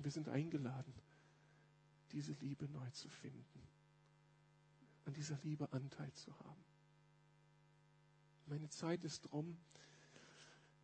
Und 0.00 0.04
wir 0.04 0.12
sind 0.12 0.30
eingeladen, 0.30 0.94
diese 2.12 2.32
Liebe 2.40 2.66
neu 2.70 2.88
zu 2.92 3.10
finden, 3.10 3.68
an 5.04 5.12
dieser 5.12 5.38
Liebe 5.42 5.70
Anteil 5.74 6.10
zu 6.14 6.32
haben. 6.38 6.64
Meine 8.46 8.70
Zeit 8.70 9.04
ist 9.04 9.30
drum. 9.30 9.58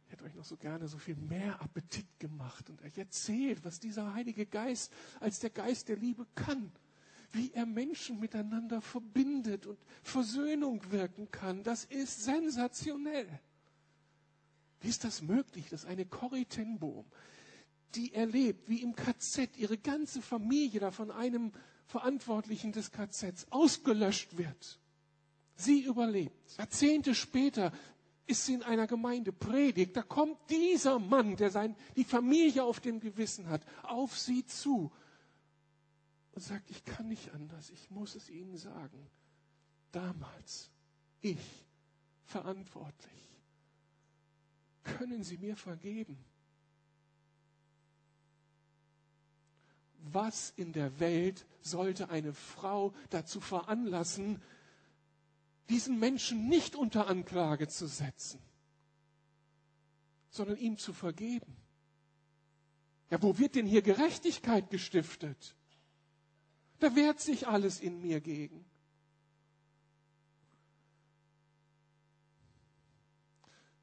Ich 0.05 0.13
hätte 0.13 0.25
euch 0.25 0.35
noch 0.35 0.45
so 0.45 0.59
gerne 0.59 0.87
so 0.87 0.99
viel 0.99 1.17
mehr 1.17 1.63
Appetit 1.63 2.07
gemacht 2.19 2.69
und 2.69 2.83
euch 2.83 2.99
erzählt, 2.99 3.65
was 3.65 3.81
dieser 3.81 4.13
Heilige 4.13 4.45
Geist 4.45 4.93
als 5.19 5.41
der 5.41 5.49
Geist 5.49 5.89
der 5.89 5.97
Liebe 5.97 6.27
kann. 6.35 6.71
Wie 7.33 7.53
er 7.53 7.65
Menschen 7.65 8.21
miteinander 8.21 8.83
verbindet 8.83 9.65
und 9.65 9.79
Versöhnung 10.03 10.91
wirken 10.91 11.31
kann. 11.31 11.63
Das 11.63 11.87
ist 11.87 12.23
sensationell. 12.23 13.41
Wie 14.83 14.89
ist 14.91 15.05
das 15.05 15.23
möglich, 15.23 15.71
dass 15.71 15.87
eine 15.87 16.05
Corrie 16.05 16.45
ten 16.45 16.79
Boom, 16.79 17.07
die 17.97 18.13
erlebt, 18.15 18.69
wie 18.69 18.83
im 18.83 18.95
KZ 18.95 19.57
ihre 19.57 19.79
ganze 19.79 20.23
Familie 20.23 20.81
da 20.81 20.91
von 20.91 21.11
einem 21.11 21.53
Verantwortlichen 21.87 22.73
des 22.73 22.91
KZs 22.91 23.47
ausgelöscht 23.51 24.37
wird. 24.37 24.81
Sie 25.55 25.83
überlebt. 25.83 26.59
Jahrzehnte 26.59 27.15
später 27.15 27.73
ist 28.27 28.45
sie 28.45 28.55
in 28.55 28.63
einer 28.63 28.87
Gemeinde 28.87 29.33
predigt. 29.33 29.97
Da 29.97 30.03
kommt 30.03 30.39
dieser 30.51 30.99
Mann, 30.99 31.37
der 31.37 31.51
sein, 31.51 31.77
die 31.97 32.05
Familie 32.05 32.65
auf 32.65 32.81
dem 32.81 33.01
Gewissen 33.01 33.49
hat, 33.49 33.65
auf 33.83 34.19
sie 34.19 34.45
zu 34.45 34.93
und 36.37 36.43
sagt, 36.43 36.71
ich 36.71 36.85
kann 36.85 37.09
nicht 37.09 37.33
anders, 37.33 37.71
ich 37.71 37.91
muss 37.91 38.15
es 38.15 38.29
Ihnen 38.29 38.59
sagen. 38.59 39.11
Damals, 39.91 40.71
ich, 41.23 41.65
verantwortlich, 42.25 43.41
können 44.85 45.23
Sie 45.25 45.39
mir 45.39 45.57
vergeben? 45.57 46.23
Was 50.13 50.51
in 50.57 50.73
der 50.73 51.01
Welt 51.01 51.47
sollte 51.61 52.11
eine 52.11 52.33
Frau 52.33 52.95
dazu 53.11 53.41
veranlassen, 53.41 54.41
diesen 55.69 55.99
Menschen 55.99 56.49
nicht 56.49 56.77
unter 56.77 57.09
Anklage 57.09 57.67
zu 57.67 57.87
setzen, 57.87 58.41
sondern 60.31 60.59
ihm 60.59 60.79
zu 60.79 60.93
vergeben? 60.93 61.57
Ja, 63.11 63.23
wo 63.23 63.39
wird 63.39 63.55
denn 63.55 63.67
hier 63.67 63.83
Gerechtigkeit 63.83 64.71
gestiftet? 64.71 65.57
Da 66.79 66.95
wehrt 66.95 67.21
sich 67.21 67.49
alles 67.49 67.81
in 67.81 68.01
mir 68.01 68.21
gegen. 68.21 68.65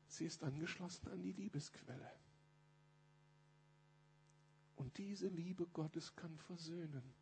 Sie 0.08 0.26
ist 0.26 0.44
angeschlossen 0.44 1.08
an 1.08 1.22
die 1.22 1.32
Liebesquelle. 1.32 2.12
Und 4.84 4.98
diese 4.98 5.30
Liebe 5.30 5.66
Gottes 5.68 6.14
kann 6.18 6.38
versöhnen. 6.40 7.16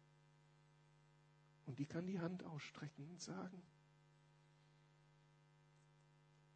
Und 1.68 1.78
die 1.78 1.86
kann 1.86 2.08
die 2.08 2.20
Hand 2.20 2.44
ausstrecken 2.44 3.08
und 3.08 3.22
sagen, 3.22 3.62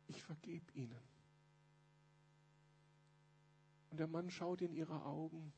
ich 0.08 0.24
vergebe 0.24 0.72
ihnen. 0.74 1.00
Und 3.92 4.00
der 4.00 4.08
Mann 4.08 4.32
schaut 4.32 4.64
in 4.64 4.74
ihre 4.74 5.06
Augen 5.06 5.54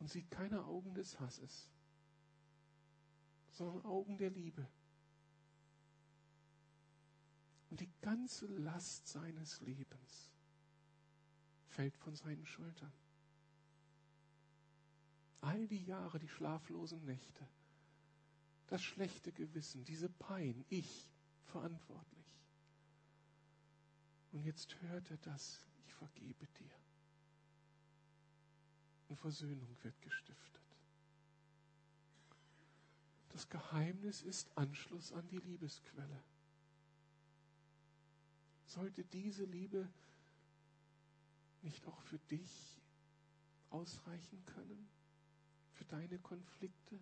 und 0.00 0.10
sieht 0.10 0.28
keine 0.32 0.64
Augen 0.64 0.92
des 0.92 1.20
Hasses, 1.20 1.70
sondern 3.52 3.84
Augen 3.84 4.18
der 4.18 4.30
Liebe. 4.30 4.66
Und 7.70 7.78
die 7.78 7.92
ganze 8.00 8.46
Last 8.46 9.06
seines 9.06 9.60
Lebens 9.60 10.32
fällt 11.68 11.96
von 11.96 12.16
seinen 12.16 12.44
Schultern. 12.44 12.92
All 15.42 15.68
die 15.68 15.84
Jahre, 15.84 16.18
die 16.18 16.28
schlaflosen 16.28 17.04
Nächte, 17.04 17.46
das 18.68 18.82
schlechte 18.82 19.30
Gewissen, 19.32 19.84
diese 19.84 20.08
Pein, 20.08 20.64
ich 20.70 21.08
verantwortlich. 21.44 22.26
Und 24.32 24.42
jetzt 24.44 24.80
hört 24.80 25.10
er 25.10 25.18
das, 25.18 25.66
ich 25.86 25.92
vergebe 25.94 26.46
dir. 26.58 26.74
Und 29.08 29.16
Versöhnung 29.16 29.76
wird 29.82 30.00
gestiftet. 30.00 30.62
Das 33.28 33.48
Geheimnis 33.48 34.22
ist 34.22 34.50
Anschluss 34.56 35.12
an 35.12 35.28
die 35.28 35.38
Liebesquelle 35.38 36.22
sollte 38.72 39.04
diese 39.04 39.44
Liebe 39.44 39.86
nicht 41.62 41.86
auch 41.86 42.00
für 42.02 42.18
dich 42.18 42.80
ausreichen 43.70 44.44
können? 44.46 44.88
Für 45.72 45.84
deine 45.84 46.18
Konflikte? 46.18 46.98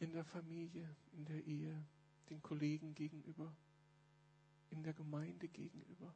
In 0.00 0.12
der 0.12 0.24
Familie, 0.24 0.94
in 1.12 1.24
der 1.24 1.44
Ehe, 1.44 1.84
den 2.30 2.40
Kollegen 2.42 2.94
gegenüber, 2.94 3.52
in 4.70 4.82
der 4.82 4.92
Gemeinde 4.92 5.48
gegenüber? 5.48 6.14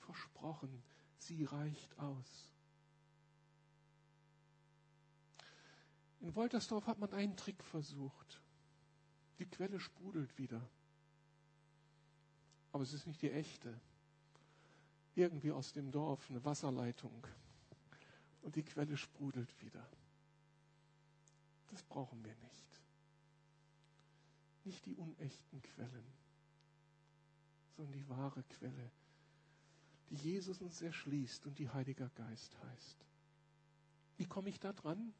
Versprochen, 0.00 0.82
sie 1.18 1.44
reicht 1.44 1.98
aus. 1.98 2.50
In 6.20 6.34
Woltersdorf 6.34 6.86
hat 6.86 6.98
man 6.98 7.12
einen 7.12 7.36
Trick 7.36 7.62
versucht. 7.62 8.40
Die 9.38 9.46
Quelle 9.46 9.78
sprudelt 9.78 10.36
wieder. 10.38 10.68
Aber 12.72 12.82
es 12.82 12.92
ist 12.92 13.06
nicht 13.06 13.22
die 13.22 13.30
echte. 13.30 13.80
Irgendwie 15.16 15.50
aus 15.50 15.72
dem 15.72 15.90
Dorf 15.90 16.30
eine 16.30 16.44
Wasserleitung. 16.44 17.26
Und 18.42 18.54
die 18.54 18.62
Quelle 18.62 18.96
sprudelt 18.96 19.60
wieder. 19.62 19.84
Das 21.68 21.82
brauchen 21.82 22.22
wir 22.22 22.34
nicht. 22.34 22.82
Nicht 24.64 24.84
die 24.84 24.94
unechten 24.94 25.62
Quellen, 25.62 26.06
sondern 27.76 27.94
die 27.94 28.08
wahre 28.08 28.42
Quelle, 28.44 28.90
die 30.10 30.16
Jesus 30.16 30.60
uns 30.60 30.82
erschließt 30.82 31.46
und 31.46 31.58
die 31.58 31.70
Heiliger 31.70 32.10
Geist 32.10 32.56
heißt. 32.62 33.06
Wie 34.18 34.26
komme 34.26 34.50
ich 34.50 34.60
da 34.60 34.72
dran? 34.72 35.14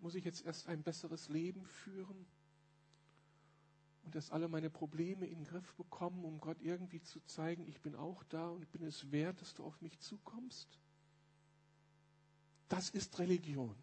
Muss 0.00 0.14
ich 0.14 0.24
jetzt 0.24 0.44
erst 0.44 0.68
ein 0.68 0.82
besseres 0.82 1.28
Leben 1.28 1.64
führen 1.64 2.26
und 4.06 4.14
erst 4.14 4.32
alle 4.32 4.48
meine 4.48 4.70
Probleme 4.70 5.26
in 5.26 5.40
den 5.40 5.44
Griff 5.44 5.74
bekommen, 5.74 6.24
um 6.24 6.40
Gott 6.40 6.62
irgendwie 6.62 7.02
zu 7.02 7.20
zeigen, 7.26 7.66
ich 7.66 7.80
bin 7.80 7.96
auch 7.96 8.22
da 8.24 8.48
und 8.48 8.70
bin 8.70 8.84
es 8.84 9.10
wert, 9.10 9.40
dass 9.40 9.52
du 9.54 9.64
auf 9.64 9.80
mich 9.80 9.98
zukommst? 9.98 10.68
Das 12.68 12.88
ist 12.90 13.18
Religion. 13.18 13.74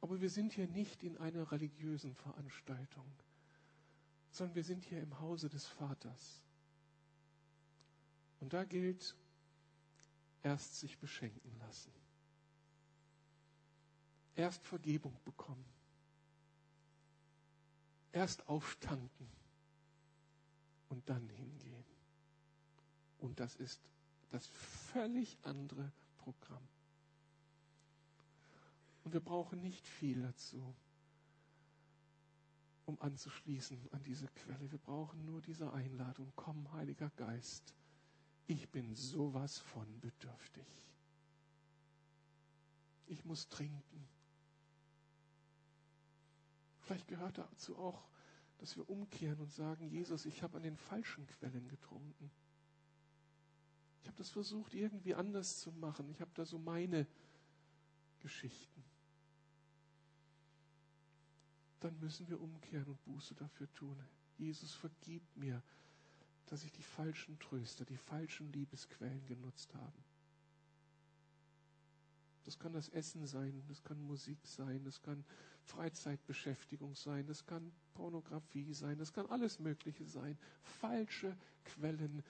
Aber 0.00 0.20
wir 0.20 0.30
sind 0.30 0.52
hier 0.52 0.68
nicht 0.68 1.02
in 1.02 1.16
einer 1.18 1.50
religiösen 1.50 2.14
Veranstaltung, 2.14 3.06
sondern 4.30 4.54
wir 4.54 4.64
sind 4.64 4.84
hier 4.84 5.02
im 5.02 5.18
Hause 5.18 5.48
des 5.48 5.66
Vaters. 5.66 6.40
Und 8.38 8.52
da 8.52 8.62
gilt, 8.64 9.16
erst 10.42 10.78
sich 10.78 10.98
beschenken 10.98 11.58
lassen. 11.58 11.92
Erst 14.36 14.64
Vergebung 14.66 15.16
bekommen. 15.24 15.64
Erst 18.14 18.48
auftanken 18.48 19.28
und 20.88 21.08
dann 21.08 21.28
hingehen. 21.30 21.84
Und 23.18 23.40
das 23.40 23.56
ist 23.56 23.80
das 24.30 24.46
völlig 24.92 25.36
andere 25.42 25.90
Programm. 26.18 26.62
Und 29.02 29.12
wir 29.14 29.20
brauchen 29.20 29.60
nicht 29.60 29.84
viel 29.84 30.22
dazu, 30.22 30.76
um 32.86 33.00
anzuschließen 33.00 33.88
an 33.90 34.02
diese 34.04 34.28
Quelle. 34.28 34.70
Wir 34.70 34.78
brauchen 34.78 35.24
nur 35.24 35.42
diese 35.42 35.72
Einladung. 35.72 36.32
Komm, 36.36 36.70
Heiliger 36.72 37.10
Geist, 37.16 37.74
ich 38.46 38.68
bin 38.70 38.94
sowas 38.94 39.58
von 39.58 40.00
bedürftig. 40.00 40.84
Ich 43.06 43.24
muss 43.24 43.48
trinken. 43.48 44.08
Vielleicht 46.84 47.08
gehört 47.08 47.38
dazu 47.38 47.78
auch, 47.78 48.06
dass 48.58 48.76
wir 48.76 48.88
umkehren 48.88 49.40
und 49.40 49.50
sagen, 49.50 49.88
Jesus, 49.88 50.26
ich 50.26 50.42
habe 50.42 50.58
an 50.58 50.62
den 50.62 50.76
falschen 50.76 51.26
Quellen 51.26 51.66
getrunken. 51.68 52.30
Ich 54.02 54.08
habe 54.08 54.18
das 54.18 54.28
versucht, 54.28 54.74
irgendwie 54.74 55.14
anders 55.14 55.60
zu 55.60 55.72
machen. 55.72 56.10
Ich 56.10 56.20
habe 56.20 56.30
da 56.34 56.44
so 56.44 56.58
meine 56.58 57.06
Geschichten. 58.20 58.84
Dann 61.80 61.98
müssen 62.00 62.28
wir 62.28 62.40
umkehren 62.40 62.86
und 62.86 63.02
Buße 63.04 63.34
dafür 63.34 63.72
tun. 63.72 63.98
Jesus, 64.36 64.74
vergib 64.74 65.22
mir, 65.36 65.62
dass 66.46 66.64
ich 66.64 66.72
die 66.72 66.82
falschen 66.82 67.38
Tröster, 67.38 67.86
die 67.86 67.96
falschen 67.96 68.52
Liebesquellen 68.52 69.24
genutzt 69.26 69.74
habe. 69.74 70.04
Das 72.44 72.58
kann 72.58 72.72
das 72.72 72.88
Essen 72.90 73.26
sein, 73.26 73.62
das 73.68 73.82
kann 73.82 74.00
Musik 74.06 74.38
sein, 74.44 74.84
das 74.84 75.00
kann 75.00 75.24
Freizeitbeschäftigung 75.62 76.94
sein, 76.94 77.26
das 77.26 77.46
kann 77.46 77.72
Pornografie 77.94 78.74
sein, 78.74 78.98
das 78.98 79.12
kann 79.12 79.26
alles 79.26 79.58
Mögliche 79.58 80.04
sein. 80.04 80.36
Falsche 80.62 81.36
Quellen, 81.64 82.22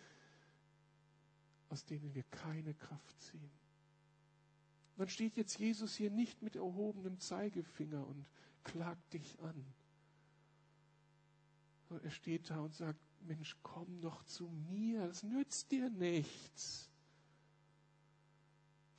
aus 1.69 1.85
denen 1.85 2.15
wir 2.15 2.23
keine 2.25 2.75
Kraft 2.75 3.21
ziehen. 3.21 3.51
Dann 4.97 5.09
steht 5.09 5.37
jetzt 5.37 5.59
Jesus 5.59 5.97
hier 5.97 6.11
nicht 6.11 6.43
mit 6.43 6.55
erhobenem 6.55 7.19
Zeigefinger 7.19 8.07
und 8.07 8.25
klagt 8.63 9.13
dich 9.13 9.39
an. 9.41 9.67
Er 12.03 12.11
steht 12.11 12.51
da 12.51 12.61
und 12.61 12.75
sagt, 12.75 13.01
Mensch, 13.21 13.57
komm 13.63 14.01
doch 14.01 14.23
zu 14.25 14.49
mir, 14.49 15.07
das 15.07 15.23
nützt 15.23 15.71
dir 15.71 15.91
nichts. 15.91 16.84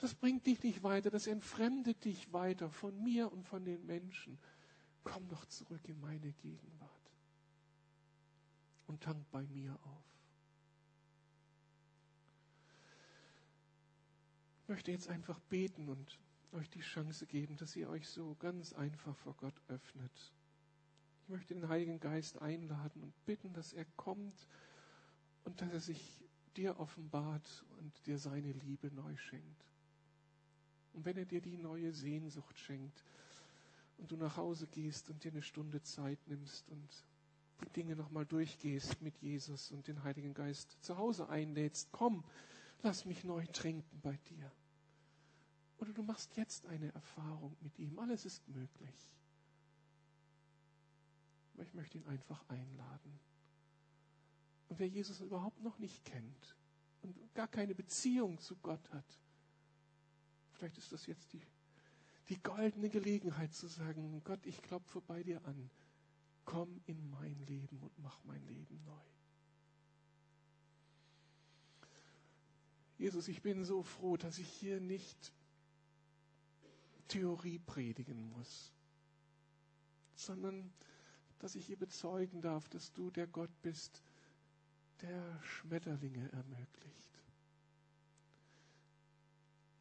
Das 0.06 0.14
bringt 0.14 0.46
dich 0.46 0.62
nicht 0.62 0.84
weiter, 0.84 1.10
das 1.10 1.26
entfremdet 1.26 2.06
dich 2.06 2.32
weiter 2.32 2.70
von 2.70 3.02
mir 3.02 3.32
und 3.32 3.44
von 3.44 3.66
den 3.66 3.84
Menschen. 3.88 4.38
Komm 5.04 5.28
doch 5.30 5.44
zurück 5.48 5.82
in 5.86 6.00
meine 6.00 6.32
Gegenwart 6.32 7.12
und 8.86 9.02
tank 9.02 9.26
bei 9.32 9.42
mir 9.48 9.74
auf. 9.82 10.06
Ich 14.62 14.70
möchte 14.70 14.92
jetzt 14.92 15.08
einfach 15.08 15.40
beten 15.50 15.90
und 15.90 16.20
euch 16.52 16.70
die 16.70 16.82
Chance 16.82 17.26
geben, 17.26 17.58
dass 17.58 17.76
ihr 17.76 17.90
euch 17.90 18.08
so 18.08 18.36
ganz 18.36 18.74
einfach 18.74 19.16
vor 19.16 19.34
Gott 19.34 19.60
öffnet. 19.70 20.34
Ich 21.24 21.30
möchte 21.30 21.56
den 21.56 21.68
Heiligen 21.68 22.00
Geist 22.00 22.40
einladen 22.44 23.02
und 23.02 23.26
bitten, 23.26 23.54
dass 23.54 23.74
er 23.74 23.86
kommt 23.96 24.48
und 25.46 25.60
dass 25.62 25.72
er 25.72 25.80
sich 25.80 26.24
dir 26.56 26.80
offenbart 26.80 27.66
und 27.80 28.06
dir 28.06 28.20
seine 28.20 28.52
Liebe 28.52 28.92
neu 28.92 29.18
schenkt. 29.18 29.75
Und 30.96 31.04
wenn 31.04 31.18
er 31.18 31.26
dir 31.26 31.42
die 31.42 31.58
neue 31.58 31.92
Sehnsucht 31.92 32.58
schenkt 32.58 33.04
und 33.98 34.12
du 34.12 34.16
nach 34.16 34.38
Hause 34.38 34.66
gehst 34.68 35.10
und 35.10 35.24
dir 35.24 35.32
eine 35.32 35.42
Stunde 35.42 35.82
Zeit 35.82 36.20
nimmst 36.28 36.70
und 36.70 36.90
die 37.64 37.70
Dinge 37.74 37.96
nochmal 37.96 38.26
durchgehst 38.26 39.02
mit 39.02 39.18
Jesus 39.18 39.72
und 39.72 39.88
den 39.88 40.04
Heiligen 40.04 40.34
Geist 40.34 40.78
zu 40.82 40.98
Hause 40.98 41.30
einlädst, 41.30 41.90
komm, 41.92 42.24
lass 42.82 43.06
mich 43.06 43.24
neu 43.26 43.46
trinken 43.48 44.00
bei 44.02 44.18
dir. 44.30 44.52
Oder 45.80 45.92
du 45.92 46.04
machst 46.04 46.36
jetzt 46.38 46.66
eine 46.68 46.94
Erfahrung 46.94 47.56
mit 47.60 47.78
ihm. 47.78 48.00
Alles 48.00 48.26
ist 48.26 48.48
möglich. 48.48 49.10
Aber 51.54 51.64
ich 51.64 51.74
möchte 51.74 51.98
ihn 51.98 52.06
einfach 52.08 52.42
einladen. 52.48 53.20
Und 54.70 54.80
wer 54.80 54.88
Jesus 54.88 55.20
überhaupt 55.20 55.62
noch 55.62 55.78
nicht 55.78 56.06
kennt 56.06 56.56
und 57.02 57.16
gar 57.34 57.48
keine 57.48 57.76
Beziehung 57.76 58.40
zu 58.40 58.56
Gott 58.58 58.92
hat, 58.92 59.20
Vielleicht 60.56 60.78
ist 60.78 60.92
das 60.92 61.06
jetzt 61.06 61.34
die, 61.34 61.42
die 62.30 62.42
goldene 62.42 62.90
Gelegenheit 62.90 63.54
zu 63.54 63.68
sagen, 63.68 64.22
Gott, 64.24 64.46
ich 64.46 64.62
klopfe 64.62 65.02
bei 65.02 65.22
dir 65.22 65.44
an. 65.46 65.70
Komm 66.46 66.82
in 66.86 67.10
mein 67.10 67.38
Leben 67.48 67.80
und 67.80 68.00
mach 68.00 68.24
mein 68.24 68.46
Leben 68.48 68.82
neu. 68.86 69.02
Jesus, 72.98 73.28
ich 73.28 73.42
bin 73.42 73.66
so 73.66 73.84
froh, 73.84 74.16
dass 74.16 74.38
ich 74.38 74.48
hier 74.48 74.80
nicht 74.80 75.34
Theorie 77.10 77.60
predigen 77.60 78.32
muss, 78.32 78.72
sondern 80.16 80.72
dass 81.40 81.56
ich 81.56 81.66
hier 81.66 81.78
bezeugen 81.78 82.42
darf, 82.42 82.70
dass 82.70 82.94
du 82.94 83.12
der 83.12 83.28
Gott 83.28 83.52
bist, 83.62 84.02
der 85.02 85.44
Schmetterlinge 85.44 86.32
ermöglicht 86.32 87.15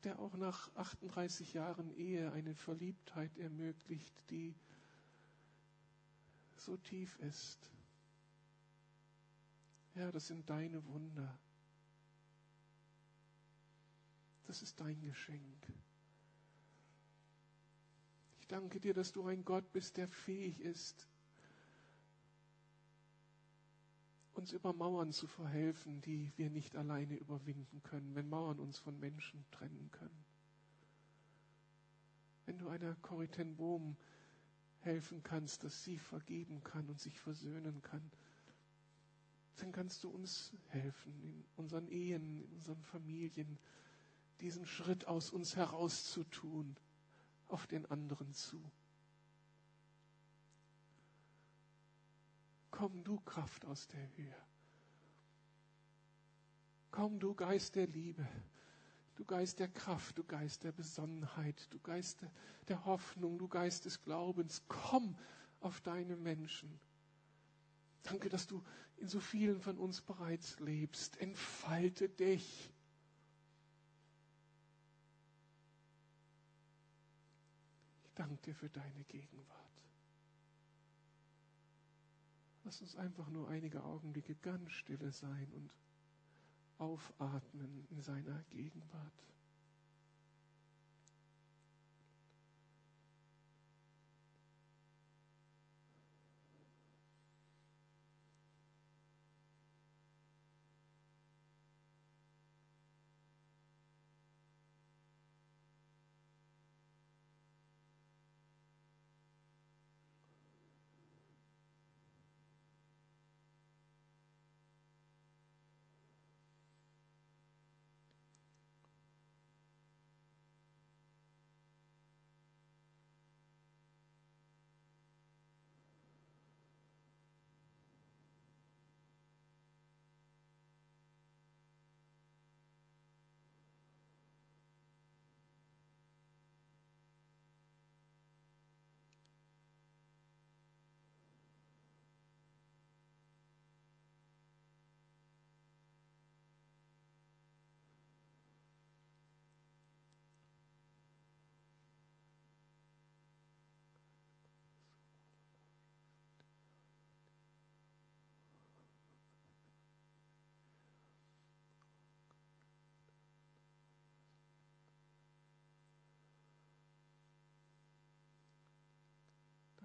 der 0.05 0.19
auch 0.19 0.37
nach 0.37 0.75
38 0.77 1.55
Jahren 1.55 1.91
Ehe 1.97 2.33
eine 2.33 2.55
Verliebtheit 2.55 3.37
ermöglicht, 3.39 4.15
die 4.31 4.55
so 6.57 6.77
tief 6.77 7.19
ist. 7.21 7.71
Ja, 9.95 10.11
das 10.11 10.27
sind 10.27 10.49
deine 10.51 10.85
Wunder. 10.87 11.39
Das 14.47 14.63
ist 14.63 14.81
dein 14.81 15.01
Geschenk. 15.01 15.67
Ich 18.41 18.47
danke 18.47 18.81
dir, 18.81 18.93
dass 18.93 19.13
du 19.13 19.27
ein 19.27 19.45
Gott 19.45 19.73
bist, 19.73 19.97
der 19.97 20.09
fähig 20.09 20.61
ist, 20.61 21.09
uns 24.35 24.53
über 24.53 24.72
Mauern 24.72 25.12
zu 25.12 25.26
verhelfen, 25.26 26.01
die 26.03 26.32
wir 26.37 26.51
nicht 26.51 26.76
alleine 26.76 27.16
überwinden 27.16 27.82
können, 27.82 28.14
wenn 28.14 28.28
Mauern 28.28 28.59
uns 28.59 28.78
von 28.78 28.99
Menschen 28.99 29.45
trennen 29.51 29.91
können. 29.93 30.24
Wenn 32.47 32.59
du 32.59 32.68
einer 32.68 32.95
Corrie 32.97 33.28
Bohm 33.57 33.97
helfen 34.80 35.22
kannst, 35.22 35.64
dass 35.64 35.82
sie 35.85 35.99
vergeben 35.99 36.62
kann 36.62 36.89
und 36.89 37.01
sich 37.01 37.18
versöhnen 37.18 37.80
kann, 37.82 38.03
dann 39.57 39.72
kannst 39.72 40.05
du 40.05 40.11
uns 40.11 40.53
helfen, 40.68 41.12
in 41.22 41.45
unseren 41.57 41.89
Ehen, 41.89 42.43
in 42.43 42.53
unseren 42.53 42.82
Familien, 42.82 43.59
diesen 44.41 44.66
Schritt 44.66 45.07
aus 45.07 45.30
uns 45.30 45.57
herauszutun, 45.57 46.76
auf 47.49 47.66
den 47.66 47.87
anderen 47.87 48.32
zu. 48.35 48.61
Komm 52.75 53.05
du 53.05 53.20
Kraft 53.20 53.64
aus 53.66 53.87
der 53.87 54.05
Höhe. 54.16 54.35
Komm 56.91 57.20
du 57.20 57.33
Geist 57.33 57.77
der 57.77 57.87
Liebe, 57.87 58.27
du 59.14 59.25
Geist 59.25 59.61
der 59.61 59.68
Kraft, 59.68 60.18
du 60.18 60.25
Geist 60.25 60.64
der 60.64 60.72
Besonnenheit, 60.72 61.72
du 61.72 61.79
Geist 61.79 62.27
der 62.66 62.85
Hoffnung, 62.85 63.39
du 63.39 63.47
Geist 63.47 63.85
des 63.85 64.03
Glaubens. 64.03 64.64
Komm 64.66 65.16
auf 65.61 65.81
deine 65.83 66.16
Menschen. 66.16 66.81
Danke, 68.03 68.29
dass 68.29 68.49
du 68.49 68.61
in 68.97 69.07
so 69.07 69.20
vielen 69.20 69.61
von 69.61 69.79
uns 69.79 70.01
bereits 70.01 70.59
lebst. 70.59 71.16
Entfalte 71.20 72.09
dich. 72.09 72.72
Ich 78.03 78.14
danke 78.14 78.37
dir 78.39 78.55
für 78.57 78.68
deine 78.68 79.05
Gegenwart. 79.05 79.64
Lass 82.65 82.81
uns 82.81 82.97
einfach 82.97 83.29
nur 83.29 83.49
einige 83.49 83.85
Augenblicke 83.85 84.35
ganz 84.37 84.73
stille 84.73 85.12
sein 85.12 85.53
und 85.55 85.77
aufatmen 86.79 87.87
in 87.91 88.01
seiner 88.01 88.43
Gegenwart. 88.51 89.34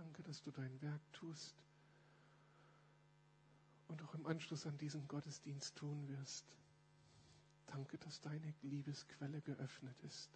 Danke, 0.09 0.23
dass 0.23 0.41
du 0.41 0.49
dein 0.49 0.81
Werk 0.81 1.01
tust 1.13 1.53
und 3.89 4.01
auch 4.01 4.15
im 4.15 4.25
Anschluss 4.25 4.65
an 4.65 4.75
diesen 4.79 5.07
Gottesdienst 5.07 5.75
tun 5.75 6.07
wirst. 6.07 6.57
Danke, 7.67 7.99
dass 7.99 8.19
deine 8.19 8.55
Liebesquelle 8.63 9.39
geöffnet 9.41 9.95
ist. 10.01 10.31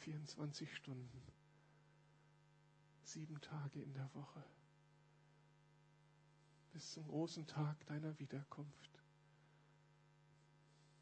24 0.00 0.76
Stunden, 0.76 1.22
sieben 3.04 3.40
Tage 3.40 3.80
in 3.80 3.94
der 3.94 4.14
Woche, 4.14 4.44
bis 6.74 6.92
zum 6.92 7.08
großen 7.08 7.46
Tag 7.46 7.86
deiner 7.86 8.18
Wiederkunft. 8.18 9.02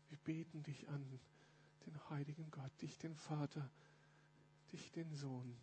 Wir 0.09 0.19
beten 0.19 0.62
dich 0.62 0.89
an, 0.89 1.19
den 1.85 2.11
heiligen 2.11 2.49
Gott, 2.53 2.81
dich 2.81 2.97
den 2.99 3.17
Vater, 3.17 3.69
dich 4.71 4.93
den 4.93 5.12
Sohn 5.17 5.59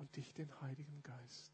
und 0.00 0.16
dich 0.16 0.32
den 0.34 0.48
Heiligen 0.62 1.02
Geist. 1.02 1.52